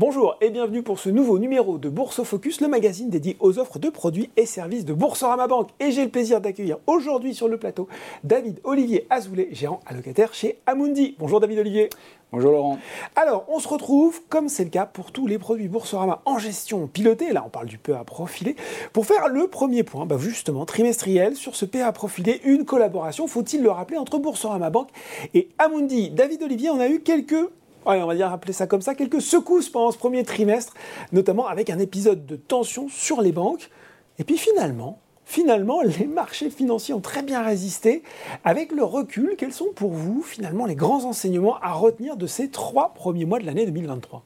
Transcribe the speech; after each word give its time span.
Bonjour 0.00 0.38
et 0.40 0.48
bienvenue 0.48 0.82
pour 0.82 0.98
ce 0.98 1.10
nouveau 1.10 1.38
numéro 1.38 1.76
de 1.76 1.90
Bourse 1.90 2.22
Focus, 2.22 2.62
le 2.62 2.68
magazine 2.68 3.10
dédié 3.10 3.36
aux 3.38 3.58
offres 3.58 3.78
de 3.78 3.90
produits 3.90 4.30
et 4.38 4.46
services 4.46 4.86
de 4.86 4.94
Boursorama 4.94 5.46
Banque. 5.46 5.68
Et 5.78 5.90
j'ai 5.90 6.04
le 6.04 6.10
plaisir 6.10 6.40
d'accueillir 6.40 6.78
aujourd'hui 6.86 7.34
sur 7.34 7.48
le 7.48 7.58
plateau 7.58 7.86
David 8.24 8.60
Olivier 8.64 9.06
Azoulay, 9.10 9.48
gérant 9.52 9.80
allocataire 9.84 10.32
chez 10.32 10.58
Amundi. 10.64 11.16
Bonjour 11.18 11.38
David 11.38 11.58
Olivier. 11.58 11.90
Bonjour 12.32 12.50
Laurent. 12.50 12.78
Alors, 13.14 13.44
on 13.48 13.58
se 13.58 13.68
retrouve, 13.68 14.22
comme 14.30 14.48
c'est 14.48 14.64
le 14.64 14.70
cas 14.70 14.86
pour 14.86 15.12
tous 15.12 15.26
les 15.26 15.36
produits 15.36 15.68
Boursorama 15.68 16.22
en 16.24 16.38
gestion 16.38 16.86
pilotée, 16.86 17.34
là 17.34 17.42
on 17.44 17.50
parle 17.50 17.66
du 17.66 17.76
PA 17.76 18.02
profilé, 18.04 18.56
pour 18.94 19.04
faire 19.04 19.28
le 19.28 19.48
premier 19.48 19.82
point, 19.82 20.06
bah 20.06 20.16
justement 20.18 20.64
trimestriel, 20.64 21.36
sur 21.36 21.54
ce 21.54 21.66
PA 21.66 21.92
profilé, 21.92 22.40
une 22.44 22.64
collaboration, 22.64 23.26
faut-il 23.26 23.62
le 23.62 23.70
rappeler, 23.70 23.98
entre 23.98 24.18
Boursorama 24.18 24.70
Banque 24.70 24.88
et 25.34 25.50
Amundi? 25.58 26.08
David 26.08 26.42
Olivier, 26.42 26.70
on 26.70 26.80
a 26.80 26.88
eu 26.88 27.00
quelques 27.00 27.50
on 27.86 28.06
va 28.06 28.14
dire 28.14 28.32
appeler 28.32 28.52
ça 28.52 28.66
comme 28.66 28.82
ça, 28.82 28.94
quelques 28.94 29.20
secousses 29.20 29.68
pendant 29.68 29.90
ce 29.90 29.98
premier 29.98 30.24
trimestre, 30.24 30.74
notamment 31.12 31.46
avec 31.46 31.70
un 31.70 31.78
épisode 31.78 32.26
de 32.26 32.36
tension 32.36 32.88
sur 32.88 33.22
les 33.22 33.32
banques. 33.32 33.70
Et 34.18 34.24
puis 34.24 34.36
finalement, 34.36 34.98
finalement, 35.24 35.80
les 35.98 36.06
marchés 36.06 36.50
financiers 36.50 36.94
ont 36.94 37.00
très 37.00 37.22
bien 37.22 37.42
résisté. 37.42 38.02
Avec 38.44 38.72
le 38.72 38.84
recul, 38.84 39.34
quels 39.38 39.52
sont 39.52 39.72
pour 39.74 39.92
vous 39.92 40.22
finalement 40.22 40.66
les 40.66 40.74
grands 40.76 41.04
enseignements 41.04 41.58
à 41.60 41.72
retenir 41.72 42.16
de 42.16 42.26
ces 42.26 42.50
trois 42.50 42.92
premiers 42.94 43.24
mois 43.24 43.38
de 43.38 43.46
l'année 43.46 43.66
2023 43.66 44.24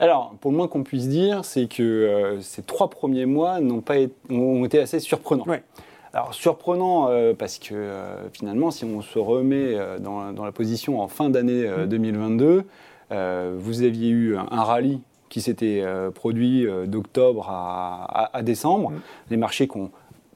alors, 0.00 0.36
pour 0.40 0.52
le 0.52 0.56
moins 0.56 0.68
qu'on 0.68 0.84
puisse 0.84 1.08
dire, 1.08 1.44
c'est 1.44 1.66
que 1.66 1.82
euh, 1.82 2.40
ces 2.40 2.62
trois 2.62 2.88
premiers 2.88 3.26
mois 3.26 3.58
n'ont 3.58 3.80
pas 3.80 3.98
été, 3.98 4.14
ont 4.30 4.64
été 4.64 4.78
assez 4.78 5.00
surprenants. 5.00 5.44
Alors 6.14 6.34
surprenant 6.34 7.08
euh, 7.10 7.34
parce 7.34 7.58
que 7.58 7.74
euh, 7.74 8.28
finalement, 8.32 8.70
si 8.70 8.84
on 8.84 9.02
se 9.02 9.18
remet 9.18 9.74
euh, 9.74 9.98
dans, 9.98 10.44
la 10.44 10.52
position 10.52 11.00
en 11.00 11.08
fin 11.08 11.28
d'année 11.28 11.68
2022, 11.86 12.64
mmh. 13.10 13.14
vous 13.56 13.82
aviez 13.82 14.08
eu 14.08 14.36
un, 14.36 14.62
rallye 14.62 15.00
qui 15.28 15.42
s'était 15.42 15.84
produit 16.14 16.66
d'octobre 16.86 17.48
à, 17.50 18.42
décembre, 18.42 18.90
mmh. 18.90 19.00
les 19.30 19.36
marchés 19.36 19.68
qui 19.68 19.76
ont 19.76 19.90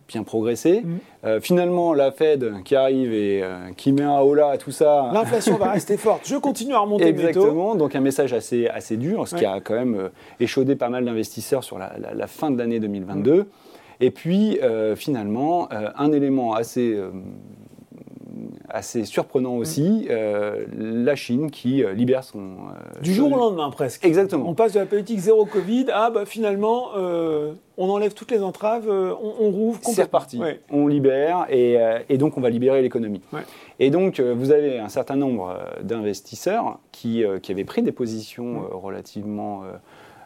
bien 0.09 0.23
progressé. 0.23 0.83
Mmh. 0.83 1.41
finalement, 1.41 1.95
la 1.95 2.13
Fed 2.13 2.63
qui 2.65 2.77
arrive 2.77 3.15
et 3.15 3.43
qui 3.79 3.93
met 3.93 4.03
un 4.03 4.19
holà 4.19 4.51
à 4.51 4.59
tout 4.59 4.73
ça. 4.73 5.11
L'inflation 5.15 5.57
va 5.57 5.71
rester 5.71 5.97
forte. 5.99 6.27
Je 6.27 6.37
continue 6.37 6.75
à 6.75 6.81
remonter 6.81 7.07
Exactement. 7.07 7.75
Donc 7.75 7.97
un 7.97 8.01
message 8.01 8.35
assez, 8.35 8.69
assez 8.69 8.99
dur, 8.99 9.27
ce 9.27 9.37
qui 9.37 9.47
a 9.47 9.61
quand 9.61 9.75
même 9.75 10.11
échaudé 10.41 10.77
pas 10.77 10.91
mal 10.91 11.07
d'investisseurs 11.07 11.65
sur 11.65 11.79
la, 11.79 11.95
la, 12.15 12.27
fin 12.27 12.51
de 12.51 12.59
l'année 12.59 12.81
2022. 12.81 13.47
Et 14.03 14.11
puis, 14.11 14.59
euh, 14.61 14.97
finalement, 14.97 15.69
euh, 15.73 15.89
un 15.97 16.11
élément 16.11 16.55
assez, 16.55 16.93
euh, 16.93 17.13
assez 18.69 19.05
surprenant 19.05 19.55
aussi, 19.55 20.09
la 20.77 21.15
Chine 21.15 21.53
qui 21.53 21.85
libère 21.95 22.25
son... 22.25 22.57
du 23.01 23.15
jour 23.15 23.33
au 23.33 23.37
lendemain, 23.37 23.71
presque. 23.71 24.05
Exactement. 24.05 24.49
On 24.49 24.55
passe 24.55 24.73
de 24.73 24.81
la 24.81 24.87
politique 24.87 25.21
zéro 25.21 25.45
Covid 25.45 25.87
à, 25.93 26.11
bah, 26.11 26.25
finalement, 26.27 26.89
on 27.77 27.91
enlève 27.91 28.15
toutes 28.15 28.31
les 28.31 28.43
entraves, 28.43 28.89
on, 28.89 29.51
rouvre 29.51 29.79
complètement. 29.79 29.93
C'est 29.95 30.03
reparti. 30.03 30.41
On 30.71 30.89
libère 30.89 31.47
et, 31.51 31.77
et, 32.09 32.19
donc 32.19 32.39
on 32.39 32.41
va 32.41 32.49
libérer 32.49 32.81
l'économie. 32.81 33.21
Et 33.79 33.91
donc, 33.91 34.21
vous 34.21 34.51
avez 34.51 34.79
un 34.79 34.89
certain 34.89 35.17
nombre 35.17 35.59
d'investisseurs 35.83 36.81
qui, 36.91 37.25
qui, 37.43 37.53
avaient 37.53 37.65
pris 37.65 37.83
des 37.83 37.93
positions 37.93 38.65
relativement 38.73 39.65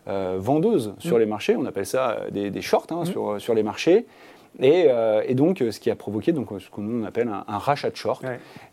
vendeuses 0.06 0.94
sur 0.98 1.16
mm. 1.16 1.20
les 1.20 1.26
marchés. 1.26 1.56
On 1.56 1.64
appelle 1.66 1.86
ça 1.86 2.18
euh, 2.34 2.50
des, 2.50 2.62
shorts 2.62 2.86
hein, 2.90 3.02
mm. 3.02 3.06
sur, 3.06 3.40
sur 3.40 3.54
les 3.54 3.62
marchés. 3.62 4.06
Et, 4.58 4.86
euh, 4.88 5.22
et, 5.26 5.34
donc, 5.34 5.58
ce 5.58 5.78
qui 5.78 5.90
a 5.90 5.96
provoqué 5.96 6.32
donc, 6.32 6.48
ce 6.58 6.70
qu'on 6.70 7.04
appelle 7.04 7.28
un, 7.28 7.58
rachat 7.58 7.90
de 7.90 7.96
short. 7.96 8.24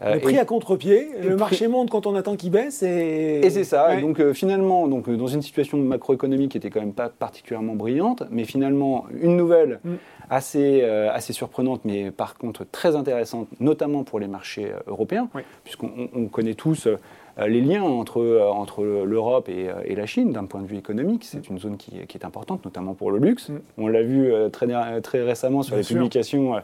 le 0.01 0.19
prix 0.19 0.37
à 0.37 0.45
contre-pied, 0.45 1.09
le 1.21 1.35
marché 1.35 1.67
monte 1.67 1.89
quand 1.89 2.07
on 2.07 2.15
attend 2.15 2.37
qu'il 2.37 2.51
baisse. 2.51 2.83
Et, 2.83 3.41
et 3.43 3.49
c'est 3.49 3.65
ça. 3.65 3.99
donc, 3.99 4.31
finalement, 4.31 4.87
donc, 4.87 5.09
dans 5.09 5.27
une 5.27 5.41
situation 5.41 5.77
macroéconomique 5.77 6.51
qui 6.51 6.57
était 6.57 6.69
quand 6.69 6.79
même 6.79 6.93
pas 6.93 7.09
particulièrement 7.09 7.75
brillante, 7.75 8.23
mais 8.31 8.45
finalement, 8.45 9.07
une 9.19 9.35
nouvelle 9.35 9.81
mm. 9.83 9.93
assez, 10.29 10.83
assez 10.83 11.33
surprenante, 11.33 11.81
mais 11.83 12.11
par 12.11 12.37
contre 12.37 12.65
très 12.71 12.95
intéressante, 12.95 13.49
notamment 13.59 14.05
pour 14.05 14.19
les 14.19 14.27
marchés 14.27 14.71
européens, 14.87 15.27
puisqu'on 15.65 16.29
connaît 16.31 16.53
tous 16.53 16.87
euh, 16.87 16.97
les 17.37 17.61
liens 17.61 17.83
entre, 17.83 18.21
euh, 18.21 18.47
entre 18.47 18.83
l'Europe 18.83 19.47
euh, 19.49 19.81
et, 19.85 19.95
la 19.95 20.05
Chine 20.05 20.31
d'un 20.31 20.45
point 20.45 20.61
de 20.61 20.67
vue 20.67 20.77
économique. 20.77 21.23
C'est 21.23 21.49
une 21.49 21.59
zone 21.59 21.77
qui, 21.77 21.97
est 21.97 22.25
importante, 22.25 22.63
notamment 22.63 22.93
pour 22.93 23.11
le 23.11 23.17
luxe. 23.17 23.49
Mm. 23.49 23.59
On 23.77 23.87
l'a 23.87 24.03
vu 24.03 24.31
très, 24.51 25.01
très 25.01 25.23
récemment 25.23 25.63
sur 25.63 25.75
les 25.75 25.83
publications 25.83 26.55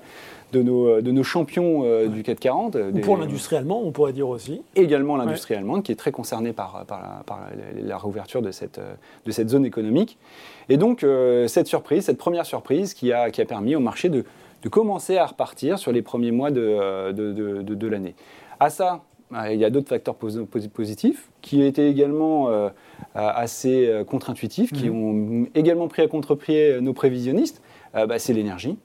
de 0.52 0.62
nos, 0.62 1.02
de 1.02 1.12
nos 1.12 1.24
champions 1.24 2.08
du 2.08 2.24
CAC 2.24 2.40
40. 2.40 2.78
Ou 2.94 3.00
pour 3.00 3.18
l'industrie 3.18 3.56
allemande, 3.56 3.84
on 3.86 3.92
pourrait 3.92 4.14
dire 4.14 4.30
aussi. 4.30 4.62
Également 4.76 5.18
l'industrie 5.18 5.56
allemande, 5.56 5.84
qui 5.84 5.92
est 5.92 5.96
très 5.96 6.12
concernée 6.12 6.54
par, 6.54 6.86
par, 6.86 7.24
la, 7.82 7.98
réouverture 7.98 8.42
de 8.42 8.52
cette, 8.52 8.80
de 9.26 9.32
cette 9.32 9.50
zone 9.50 9.66
économique. 9.66 10.18
Et 10.70 10.78
donc, 10.78 11.06
cette 11.48 11.68
surprise, 11.68 12.06
cette 12.06 12.18
première 12.18 12.46
surprise 12.46 12.94
qui 12.94 13.12
a, 13.12 13.32
qui 13.32 13.42
a 13.42 13.46
permis 13.46 13.76
au 13.76 13.80
marché 13.80 14.10
de, 14.10 14.24
de 14.64 14.70
commencer 14.70 15.18
à 15.18 15.26
repartir 15.26 15.80
sur 15.80 15.92
les 15.92 16.02
premiers 16.02 16.32
mois 16.32 16.52
de, 16.52 17.12
de, 17.12 17.32
de, 17.34 17.76
de 17.76 17.88
l'année. 17.88 18.16
À 18.60 18.70
ça, 18.70 19.02
il 19.32 19.60
y 19.60 19.66
a 19.66 19.70
d'autres 19.70 19.90
facteurs 19.90 20.16
positifs 20.16 21.30
qui 21.42 21.62
étaient 21.62 21.90
également 21.90 22.50
euh, 22.50 22.70
assez 23.14 23.88
euh, 23.88 24.04
contre-intuitifs, 24.04 24.72
qui 24.74 24.90
mhm. 24.90 25.04
ont 25.04 25.48
également 25.56 25.88
pris 25.88 26.02
à 26.02 26.08
contre-pied 26.08 26.74
euh, 26.74 26.82
nos 26.82 26.94
prévisionnistes. 26.94 27.62
Bah, 27.92 28.20
c'est 28.20 28.34
l'énergie. 28.34 28.78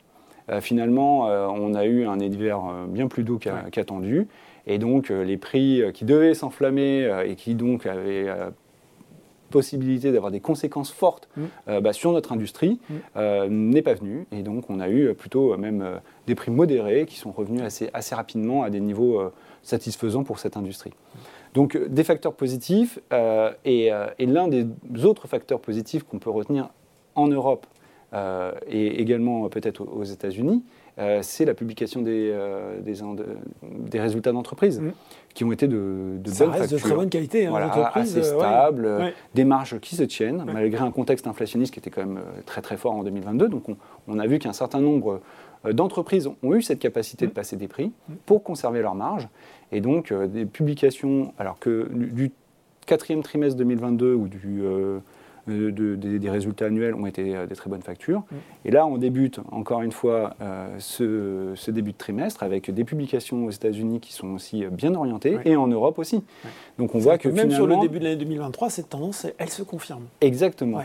finalement, 0.62 1.24
on 1.26 1.74
a 1.74 1.84
eu 1.84 2.06
un 2.06 2.18
hiver 2.18 2.62
bien 2.88 3.06
plus 3.06 3.22
doux 3.22 3.38
qu'attendu. 3.38 4.28
et 4.66 4.78
donc, 4.78 5.10
les 5.10 5.36
prix 5.36 5.82
qui 5.92 6.06
devaient 6.06 6.32
s'enflammer 6.32 7.12
et 7.26 7.34
qui 7.34 7.54
donc 7.54 7.84
avaient 7.84 8.32
possibilité 9.50 10.10
d'avoir 10.10 10.32
des 10.32 10.40
conséquences 10.40 10.90
fortes 10.90 11.28
mhm. 11.36 11.80
bah, 11.80 11.92
sur 11.92 12.12
notre 12.12 12.32
industrie 12.32 12.80
mhm. 12.88 13.48
n'est 13.50 13.82
pas 13.82 13.92
venu. 13.92 14.26
Et 14.32 14.42
donc, 14.42 14.70
on 14.70 14.80
a 14.80 14.88
eu 14.88 15.12
plutôt 15.12 15.54
même 15.58 16.00
des 16.26 16.34
prix 16.34 16.50
modérés 16.50 17.04
qui 17.04 17.18
sont 17.18 17.30
revenus 17.30 17.60
assez, 17.60 17.90
assez 17.92 18.14
rapidement 18.14 18.62
à 18.62 18.70
des 18.70 18.80
niveaux 18.80 19.20
satisfaisant 19.64 20.22
pour 20.22 20.38
cette 20.38 20.56
industrie. 20.56 20.92
Donc 21.54 21.76
euh, 21.76 21.88
des 21.88 22.04
facteurs 22.04 22.34
positifs, 22.34 22.98
euh, 23.12 23.50
euh, 23.66 24.06
et, 24.18 24.26
l'un 24.26 24.48
des 24.48 24.66
autres 25.04 25.26
facteurs 25.26 25.60
positifs 25.60 26.02
qu'on 26.02 26.18
peut 26.18 26.30
retenir 26.30 26.68
en 27.14 27.28
Europe 27.28 27.66
et 28.68 29.00
également 29.00 29.48
peut-être 29.48 29.80
aux, 29.80 30.04
États-Unis, 30.04 30.62
c'est 31.22 31.44
la 31.44 31.54
publication 31.54 32.00
des, 32.00 32.32
des, 32.80 34.00
résultats 34.00 34.30
d'entreprise. 34.30 34.78
Mmh. 34.80 34.92
qui 35.34 35.42
ont 35.42 35.50
été 35.50 35.66
de, 35.66 36.18
de 36.18 36.30
Ça 36.30 36.46
bonne 36.46 36.54
reste 36.54 36.72
de 36.72 36.78
très 36.78 36.94
bonne 36.94 37.10
qualité. 37.10 37.46
Hein, 37.46 37.70
assez 37.92 38.22
stable, 38.22 39.12
des 39.34 39.44
marges 39.44 39.80
qui 39.80 39.96
se 39.96 40.04
tiennent, 40.04 40.44
malgré 40.46 40.84
un 40.84 40.92
contexte 40.92 41.26
inflationniste 41.26 41.74
qui 41.74 41.80
était 41.80 41.90
quand 41.90 42.06
même 42.06 42.20
très 42.46 42.62
très 42.62 42.76
fort 42.76 42.92
en 42.92 43.02
2022. 43.02 43.48
Donc 43.48 43.68
on, 43.68 43.76
on 44.06 44.20
a 44.20 44.28
vu 44.28 44.38
qu'un 44.38 44.52
certain 44.52 44.80
nombre 44.80 45.20
d'entreprises 45.72 46.28
ont 46.42 46.54
eu 46.54 46.62
cette 46.62 46.78
capacité 46.78 47.26
de 47.26 47.30
mmh. 47.30 47.34
passer 47.34 47.56
des 47.56 47.68
prix 47.68 47.92
pour 48.26 48.42
conserver 48.42 48.82
leur 48.82 48.94
marge. 48.94 49.28
Et 49.72 49.80
donc, 49.80 50.12
euh, 50.12 50.26
des 50.26 50.46
publications, 50.46 51.32
alors 51.38 51.58
que 51.58 51.88
du 51.92 52.32
quatrième 52.86 53.22
trimestre 53.22 53.56
2022 53.56 54.14
ou 54.14 54.28
du, 54.28 54.62
euh, 54.62 55.00
des 55.46 56.30
résultats 56.30 56.66
annuels 56.66 56.94
ont 56.94 57.06
été 57.06 57.46
des 57.46 57.54
très 57.54 57.68
bonnes 57.68 57.82
factures. 57.82 58.20
Mmh. 58.20 58.36
Et 58.66 58.70
là, 58.70 58.86
on 58.86 58.98
débute 58.98 59.40
encore 59.52 59.82
une 59.82 59.92
fois 59.92 60.36
ce, 60.78 61.70
début 61.70 61.92
de 61.92 61.98
trimestre 61.98 62.42
avec 62.42 62.70
des 62.70 62.84
publications 62.84 63.44
aux 63.44 63.50
États-Unis 63.50 64.00
qui 64.00 64.12
sont 64.12 64.28
aussi 64.28 64.64
bien 64.66 64.94
orientées 64.94 65.38
et 65.44 65.56
en 65.56 65.66
Europe 65.66 65.98
aussi. 65.98 66.24
Donc 66.78 66.94
on 66.94 66.98
voit 66.98 67.18
que, 67.18 67.28
même 67.28 67.50
sur 67.50 67.66
le 67.66 67.76
début 67.80 67.98
de 67.98 68.04
l'année 68.04 68.16
2023, 68.16 68.70
cette 68.70 68.88
tendance, 68.88 69.26
elle 69.36 69.50
se 69.50 69.62
confirme. 69.62 70.04
Exactement. 70.20 70.80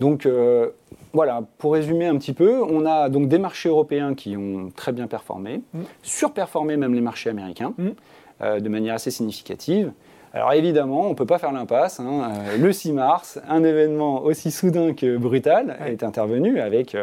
Donc 0.00 0.26
euh, 0.26 0.70
voilà, 1.12 1.42
pour 1.58 1.74
résumer 1.74 2.06
un 2.06 2.16
petit 2.16 2.32
peu, 2.32 2.62
on 2.62 2.86
a 2.86 3.08
donc 3.08 3.28
des 3.28 3.38
marchés 3.38 3.68
européens 3.68 4.14
qui 4.14 4.36
ont 4.36 4.70
très 4.74 4.92
bien 4.92 5.06
performé, 5.06 5.62
mm. 5.72 5.80
surperformé 6.02 6.76
même 6.76 6.94
les 6.94 7.00
marchés 7.00 7.30
américains 7.30 7.74
mm. 7.78 7.88
euh, 8.42 8.60
de 8.60 8.68
manière 8.68 8.94
assez 8.94 9.10
significative. 9.10 9.92
Alors 10.34 10.52
évidemment, 10.54 11.02
on 11.02 11.10
ne 11.10 11.14
peut 11.14 11.26
pas 11.26 11.38
faire 11.38 11.52
l'impasse. 11.52 12.00
Hein. 12.00 12.30
Euh, 12.48 12.56
le 12.56 12.72
6 12.72 12.92
mars, 12.92 13.38
un 13.48 13.62
événement 13.64 14.22
aussi 14.22 14.50
soudain 14.50 14.94
que 14.94 15.16
brutal 15.16 15.78
est 15.86 16.02
intervenu 16.02 16.58
avec 16.58 16.96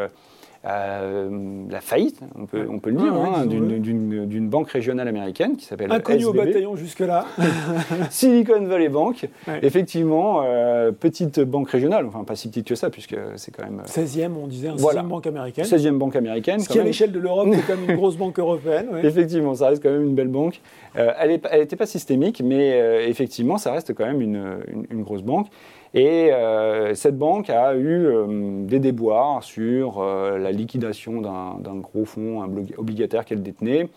euh, 0.66 1.64
la 1.70 1.80
faillite, 1.80 2.20
on 2.38 2.44
peut, 2.44 2.66
on 2.68 2.80
peut 2.80 2.90
le 2.90 2.96
dire, 2.96 3.14
hein, 3.14 3.46
d'une 3.46 4.48
banque 4.50 4.70
régionale 4.70 5.08
américaine 5.08 5.56
qui 5.56 5.64
s'appelle 5.64 5.90
Inconnu 5.90 6.26
au 6.26 6.34
bataillon 6.34 6.76
jusque-là. 6.76 7.24
Silicon 8.10 8.66
Valley 8.66 8.90
Bank, 8.90 9.26
effectivement, 9.62 10.42
euh, 10.44 10.92
petite 10.92 11.40
banque 11.40 11.70
régionale, 11.70 12.04
enfin 12.04 12.24
pas 12.24 12.36
si 12.36 12.48
petite 12.48 12.68
que 12.68 12.74
ça, 12.74 12.90
puisque 12.90 13.16
c'est 13.36 13.52
quand 13.56 13.64
même... 13.64 13.82
16e, 13.86 14.24
euh, 14.24 14.28
on 14.42 14.46
disait, 14.46 14.68
un 14.68 14.76
16e 14.76 15.06
banque 15.06 15.26
américaine. 15.26 15.64
16e 15.64 15.96
banque 15.96 16.16
américaine. 16.16 16.60
Ce 16.60 16.68
qui, 16.68 16.78
à 16.78 16.84
l'échelle 16.84 17.12
de 17.12 17.20
l'Europe, 17.20 17.48
c'est 17.54 17.62
quand 17.66 17.80
même 17.80 17.88
une 17.88 17.96
grosse 18.00 18.18
banque 18.18 18.38
européenne. 18.38 18.88
Effectivement, 19.02 19.54
ça 19.54 19.68
reste 19.68 19.82
quand 19.82 19.90
même 19.90 20.04
une 20.04 20.14
belle 20.14 20.28
banque. 20.28 20.60
elle 20.94 21.40
n'était 21.58 21.76
pas 21.76 21.86
systémique, 21.86 22.42
mais 22.44 23.08
effectivement, 23.08 23.56
ça 23.56 23.72
reste 23.72 23.94
quand 23.94 24.04
même 24.04 24.20
une, 24.20 24.58
une 24.90 25.02
grosse 25.04 25.22
banque. 25.22 25.46
Et 25.94 26.32
euh, 26.32 26.94
cette 26.94 27.18
banque 27.18 27.50
a 27.50 27.74
eu 27.74 28.06
euh, 28.06 28.64
des 28.64 28.78
déboires 28.78 29.42
sur 29.42 29.98
euh, 29.98 30.38
la 30.38 30.52
liquidation 30.52 31.20
d'un 31.20 31.76
gros 31.76 32.04
fonds 32.04 32.48
obligataire 32.76 33.24
qu'elle 33.24 33.42
détenait. 33.42 33.88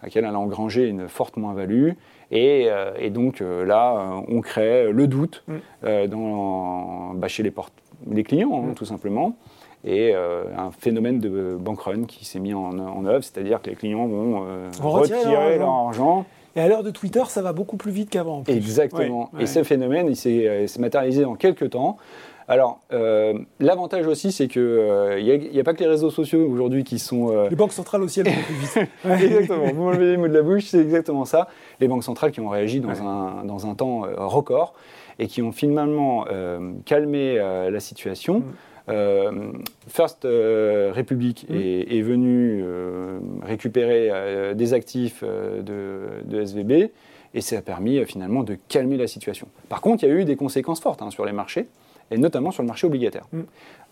à 0.00 0.06
laquelle 0.06 0.24
elle 0.24 0.34
a 0.34 0.38
engrangé 0.38 0.86
une 0.86 1.08
forte 1.08 1.36
moins-value. 1.36 1.90
Et, 2.30 2.68
donc 3.10 3.40
là, 3.40 4.22
on 4.28 4.40
crée 4.40 4.92
le 4.92 5.08
doute 5.08 5.42
mm. 5.48 6.06
dans, 6.06 7.14
bah, 7.14 7.26
chez 7.26 7.42
les, 7.42 7.52
les 8.08 8.22
clients, 8.22 8.52
hein, 8.54 8.70
mm. 8.70 8.74
tout 8.74 8.84
simplement 8.84 9.36
et 9.82 10.14
un 10.14 10.70
phénomène 10.78 11.20
de 11.20 11.56
bank 11.58 11.80
run 11.80 12.04
qui 12.04 12.26
s'est 12.26 12.38
mis 12.38 12.52
en, 12.52 13.06
œuvre, 13.06 13.24
c'est-à-dire 13.24 13.62
que 13.62 13.70
les 13.70 13.76
clients 13.76 14.06
vont, 14.06 14.44
retirer, 14.78 15.56
leur 15.56 15.70
argent 15.70 16.26
et 16.56 16.60
à 16.60 16.68
l'heure 16.68 16.82
de 16.82 16.90
Twitter, 16.90 17.22
ça 17.28 17.42
va 17.42 17.52
beaucoup 17.52 17.76
plus 17.76 17.92
vite 17.92 18.10
qu'avant. 18.10 18.42
Exactement. 18.48 19.30
Et 19.38 19.46
ce 19.46 19.62
phénomène, 19.62 20.08
il 20.08 20.16
s'est 20.16 20.48
euh, 20.48 20.66
matérialisé 20.78 21.24
en 21.24 21.34
quelques 21.34 21.70
temps. 21.70 21.96
Alors, 22.48 22.80
euh, 22.92 23.34
l'avantage 23.60 24.08
aussi, 24.08 24.32
c'est 24.32 24.48
qu'il 24.48 24.62
n'y 24.62 24.68
euh, 24.68 25.60
a, 25.60 25.62
pas 25.62 25.72
que 25.72 25.78
les 25.78 25.86
réseaux 25.86 26.10
sociaux 26.10 26.44
aujourd'hui 26.50 26.82
qui 26.82 26.98
sont. 26.98 27.48
Les 27.48 27.54
banques 27.54 27.72
centrales 27.72 28.02
aussi, 28.02 28.20
elles 28.20 28.26
vont 28.26 28.42
plus 28.42 28.54
vite. 28.54 28.88
exactement. 29.04 29.72
Vous 29.72 29.82
m'enlevez 29.84 30.10
les 30.12 30.16
mots 30.16 30.26
de 30.26 30.34
la 30.34 30.42
bouche, 30.42 30.64
c'est 30.64 30.80
exactement 30.80 31.24
ça. 31.24 31.46
Les 31.78 31.86
banques 31.86 32.02
centrales 32.02 32.32
qui 32.32 32.40
ont 32.40 32.48
réagi 32.48 32.80
dans, 32.80 33.00
un, 33.02 33.44
dans 33.44 33.68
un 33.68 33.74
temps 33.74 34.02
record 34.16 34.74
et 35.20 35.28
qui 35.28 35.42
ont 35.42 35.52
finalement 35.52 36.24
calmé 36.84 37.36
la 37.36 37.80
situation. 37.80 38.40
Mm. 38.40 38.44
Euh, 38.88 39.52
First 39.88 40.24
euh, 40.24 40.92
Republic 40.94 41.46
est, 41.50 42.02
venu 42.02 42.62
euh, 42.64 43.18
récupérer 43.42 44.54
des 44.54 44.74
actifs 44.74 45.22
de, 45.22 46.42
SVB 46.42 46.90
et 47.32 47.40
ça 47.40 47.58
a 47.58 47.62
permis 47.62 48.04
finalement 48.04 48.42
de 48.42 48.56
calmer 48.68 48.96
la 48.96 49.06
situation. 49.06 49.46
Par 49.68 49.80
contre, 49.80 50.04
il 50.04 50.08
y 50.08 50.12
a 50.12 50.14
eu 50.14 50.24
des 50.24 50.36
conséquences 50.36 50.80
fortes 50.80 51.02
hein, 51.02 51.10
sur 51.10 51.24
les 51.24 51.32
marchés 51.32 51.68
et 52.10 52.18
notamment 52.18 52.50
sur 52.50 52.62
le 52.62 52.68
marché 52.68 52.86
obligataire. 52.86 53.26
Mm. 53.32 53.40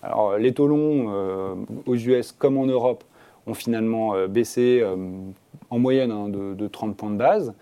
Alors, 0.03 0.39
les 0.39 0.53
taux 0.53 0.67
longs 0.67 1.57
aux 1.87 1.95
US 1.95 2.33
comme 2.33 2.57
en 2.57 2.67
Europe 2.67 3.05
ont 3.47 3.55
finalement 3.55 4.27
baissé 4.29 4.85
en 5.71 5.79
moyenne 5.79 6.11
hein, 6.11 6.29
de, 6.29 6.55
de, 6.55 6.69
30 6.69 6.97
points 6.97 7.11
de 7.11 7.17
base. 7.17 7.53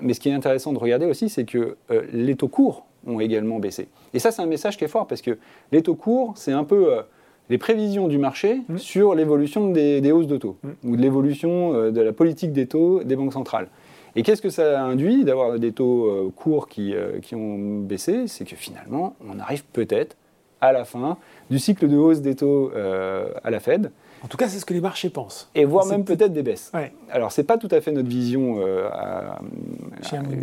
mais 0.00 0.14
ce 0.14 0.20
qui 0.20 0.28
est 0.28 0.34
intéressant 0.34 0.72
de 0.72 0.78
regarder 0.78 1.06
aussi, 1.06 1.28
c'est 1.28 1.44
que 1.44 1.76
les 2.12 2.34
taux 2.36 2.48
courts 2.48 2.86
ont 3.06 3.20
également 3.20 3.58
baissé. 3.58 3.88
Et 4.14 4.18
ça, 4.18 4.30
c'est 4.30 4.42
un 4.42 4.46
message 4.46 4.76
qui 4.76 4.84
est 4.84 4.88
fort 4.88 5.06
parce 5.06 5.22
que 5.22 5.38
les 5.72 5.82
taux 5.82 5.94
courts, 5.94 6.32
c'est 6.36 6.52
un 6.52 6.64
peu 6.64 6.92
euh, 6.92 7.02
les 7.48 7.58
prévisions 7.58 8.08
du 8.08 8.18
marché 8.18 8.60
mmh. 8.68 8.78
sur 8.78 9.14
l'évolution 9.14 9.70
des, 9.70 10.12
hausses 10.12 10.26
de 10.26 10.36
taux 10.36 10.56
mmh. 10.62 10.68
ou 10.84 10.96
de 10.96 11.02
l'évolution 11.02 11.74
euh, 11.74 11.90
de 11.90 12.00
la 12.00 12.12
politique 12.12 12.52
des 12.52 12.66
taux 12.66 13.02
des 13.02 13.16
banques 13.16 13.32
centrales. 13.32 13.68
Et 14.16 14.22
qu'est-ce 14.22 14.42
que 14.42 14.50
ça 14.50 14.82
induit 14.82 15.24
d'avoir 15.24 15.58
des 15.58 15.72
taux 15.72 16.06
euh, 16.06 16.32
courts 16.34 16.68
qui, 16.68 16.94
qui 17.22 17.34
ont 17.36 17.78
baissé? 17.80 18.26
C'est 18.26 18.44
que 18.44 18.56
finalement, 18.56 19.14
on 19.26 19.38
arrive 19.38 19.64
peut-être 19.72 20.16
à 20.60 20.72
la 20.72 20.84
fin 20.84 21.16
du 21.48 21.58
cycle 21.58 21.88
de 21.88 21.96
hausse 21.96 22.20
des 22.20 22.34
taux 22.34 22.70
à 22.74 23.50
la 23.50 23.60
Fed. 23.60 23.92
En 24.22 24.28
tout 24.28 24.36
cas, 24.36 24.48
c'est 24.48 24.58
ce 24.58 24.66
que 24.66 24.74
les 24.74 24.82
marchés 24.82 25.08
pensent. 25.08 25.48
Et 25.54 25.64
voire 25.64 25.86
même 25.86 26.04
peut-être 26.04 26.34
des 26.34 26.42
baisses. 26.42 26.70
Alors, 27.10 27.32
ce 27.32 27.40
n'est 27.40 27.46
pas 27.46 27.56
tout 27.56 27.68
à 27.70 27.80
fait 27.80 27.92
notre 27.92 28.08
vision 28.08 28.60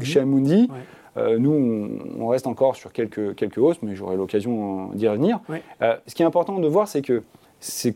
chez 0.02 0.20
Amundi. 0.20 0.70
Euh, 1.18 1.38
nous, 1.40 1.90
on, 2.20 2.28
reste 2.28 2.48
encore 2.48 2.76
sur 2.76 2.92
quelques, 2.92 3.36
quelques 3.36 3.58
hausses, 3.58 3.82
mais 3.82 3.96
j'aurai 3.96 4.16
l'occasion 4.16 4.90
d'y 4.94 5.08
revenir. 5.08 5.40
Euh, 5.82 5.96
ce 6.06 6.16
qui 6.16 6.24
est 6.24 6.26
important 6.26 6.60
de 6.60 6.68
voir, 6.68 6.88
c'est 6.88 7.02
que 7.02 7.24
ces, 7.60 7.96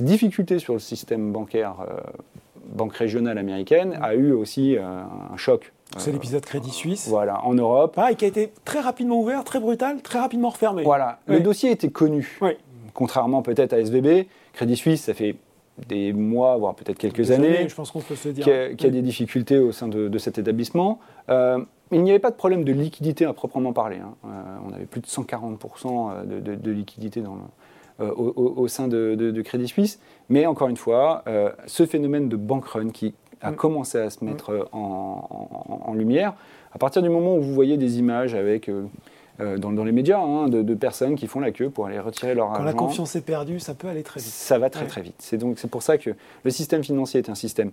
difficultés 0.00 0.58
sur 0.58 0.72
le 0.72 0.78
système 0.78 1.32
bancaire, 1.32 1.76
euh, 1.80 2.00
banque 2.74 2.94
régionale 2.94 3.38
américaine, 3.38 3.98
a 4.02 4.14
eu 4.14 4.32
aussi 4.32 4.76
un 4.78 5.36
choc 5.36 5.72
c'est 5.96 6.10
l'épisode 6.10 6.44
Crédit 6.44 6.70
Suisse. 6.70 7.06
Voilà, 7.08 7.44
en 7.44 7.54
Europe. 7.54 7.98
et 8.10 8.14
qui 8.16 8.24
a 8.24 8.28
été 8.28 8.52
très 8.64 8.80
rapidement 8.80 9.20
ouvert, 9.20 9.44
très 9.44 9.60
brutal, 9.60 10.02
très 10.02 10.18
rapidement 10.18 10.48
refermé. 10.48 10.82
Voilà, 10.82 11.20
le 11.26 11.40
dossier 11.40 11.70
était 11.70 11.90
connu. 11.90 12.40
Contrairement 12.94 13.42
peut-être 13.42 13.72
à 13.72 13.78
SVB, 13.78 14.26
Crédit 14.52 14.76
Suisse, 14.76 15.02
ça 15.02 15.14
fait 15.14 15.36
des 15.88 16.12
mois, 16.12 16.56
voire 16.56 16.74
peut-être 16.74 16.98
quelques 16.98 17.32
années, 17.32 17.68
je 17.68 17.74
pense 17.74 17.90
qu'on 17.90 18.00
peut 18.00 18.14
se 18.14 18.28
dire. 18.28 18.44
Qui 18.44 18.50
a, 18.50 18.88
a 18.88 18.90
des 18.90 19.02
difficultés 19.02 19.58
au 19.58 19.72
sein 19.72 19.88
de, 19.88 20.18
cet 20.18 20.38
établissement 20.38 21.00
il 21.92 22.02
n'y 22.02 22.10
avait 22.10 22.18
pas 22.18 22.30
de 22.30 22.36
problème 22.36 22.64
de 22.64 22.72
liquidité 22.72 23.24
à 23.24 23.32
proprement 23.32 23.72
parler. 23.72 23.98
Hein. 23.98 24.14
Euh, 24.24 24.68
on 24.68 24.72
avait 24.72 24.86
plus 24.86 25.00
de 25.00 25.06
140% 25.06 26.10
euh, 26.10 26.40
de, 26.40 26.70
liquidité 26.70 27.22
euh, 28.00 28.10
au, 28.16 28.66
sein 28.68 28.88
de, 28.88 29.42
Crédit 29.42 29.68
Suisse. 29.68 30.00
Mais 30.28 30.46
encore 30.46 30.68
une 30.68 30.76
fois, 30.76 31.24
ce 31.66 31.86
phénomène 31.86 32.28
de 32.28 32.36
bank 32.36 32.66
run 32.66 32.90
qui 32.90 33.14
a 33.40 33.50
mm. 33.50 33.56
commencé 33.56 33.98
à 33.98 34.10
se 34.10 34.24
mm. 34.24 34.28
mettre 34.28 34.68
en, 34.72 35.92
lumière, 35.94 36.34
à 36.72 36.78
partir 36.78 37.02
du 37.02 37.08
moment 37.08 37.36
où 37.36 37.40
vous 37.40 37.54
voyez 37.54 37.76
des 37.76 37.98
images 37.98 38.34
avec... 38.34 38.70
dans, 39.38 39.84
les 39.84 39.92
médias, 39.92 40.20
hein, 40.20 40.48
de, 40.48 40.74
personnes 40.74 41.16
qui 41.16 41.26
font 41.26 41.40
la 41.40 41.52
queue 41.52 41.68
pour 41.68 41.86
aller 41.86 42.00
retirer 42.00 42.34
leur 42.34 42.46
argent. 42.46 42.58
Quand 42.60 42.64
la 42.64 42.72
confiance 42.72 43.14
est 43.14 43.24
perdue, 43.24 43.60
ça 43.60 43.74
peut 43.74 43.88
aller 43.88 44.02
très 44.02 44.20
vite. 44.20 44.30
Ça 44.30 44.58
va 44.58 44.70
très 44.70 44.86
très 44.86 45.02
vite. 45.02 45.16
C'est 45.18 45.36
donc 45.36 45.58
c'est 45.58 45.70
pour 45.70 45.82
ça 45.82 45.98
que 45.98 46.10
le 46.44 46.50
système 46.50 46.82
financier 46.82 47.20
est 47.20 47.28
un 47.28 47.34
système 47.34 47.70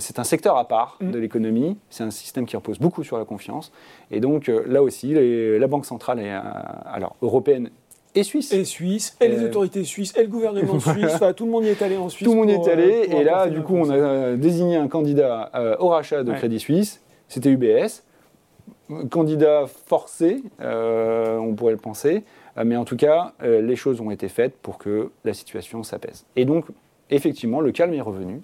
c'est 0.00 0.18
un 0.18 0.24
secteur 0.24 0.56
à 0.56 0.68
part 0.68 0.98
mm. 1.00 1.10
de 1.10 1.18
l'économie, 1.18 1.76
c'est 1.90 2.04
un 2.04 2.10
système 2.10 2.46
qui 2.46 2.56
repose 2.56 2.78
beaucoup 2.78 3.04
sur 3.04 3.18
la 3.18 3.24
confiance. 3.24 3.72
Et 4.10 4.20
donc 4.20 4.48
euh, 4.48 4.64
là 4.66 4.82
aussi, 4.82 5.14
la 5.14 5.66
Banque 5.66 5.86
centrale 5.86 6.20
est, 6.20 6.32
euh, 6.32 6.40
alors, 6.84 7.16
européenne 7.22 7.70
et 8.14 8.22
suisse. 8.22 8.52
Et 8.52 8.64
suisse, 8.64 9.16
et 9.20 9.28
les 9.28 9.44
autorités 9.44 9.84
suisses, 9.84 10.16
et 10.16 10.22
le 10.22 10.28
gouvernement 10.28 10.80
suisse, 10.80 11.18
tout 11.36 11.44
le 11.46 11.50
monde 11.50 11.64
y 11.64 11.68
est 11.68 11.82
allé 11.82 11.96
en 11.96 12.08
Suisse. 12.08 12.26
Tout 12.26 12.34
le 12.34 12.38
monde 12.38 12.50
y 12.50 12.54
est 12.54 12.68
allé, 12.68 13.08
et 13.10 13.22
là, 13.22 13.48
du 13.48 13.62
coup, 13.62 13.76
on 13.76 13.90
a 13.90 14.34
désigné 14.34 14.76
un 14.76 14.88
candidat 14.88 15.76
au 15.78 15.88
rachat 15.88 16.24
de 16.24 16.32
Crédit 16.32 16.58
Suisse, 16.58 17.02
c'était 17.28 17.50
UBS. 17.50 18.02
Candidat 19.10 19.66
forcé, 19.66 20.42
on 20.58 21.54
pourrait 21.54 21.74
le 21.74 21.78
penser, 21.78 22.24
mais 22.64 22.76
en 22.76 22.84
tout 22.84 22.96
cas, 22.96 23.34
les 23.42 23.76
choses 23.76 24.00
ont 24.00 24.10
été 24.10 24.28
faites 24.28 24.56
pour 24.56 24.78
que 24.78 25.10
la 25.24 25.34
situation 25.34 25.82
s'apaise. 25.82 26.24
Et 26.34 26.46
donc, 26.46 26.64
effectivement, 27.10 27.60
le 27.60 27.72
calme 27.72 27.94
est 27.94 28.00
revenu. 28.00 28.40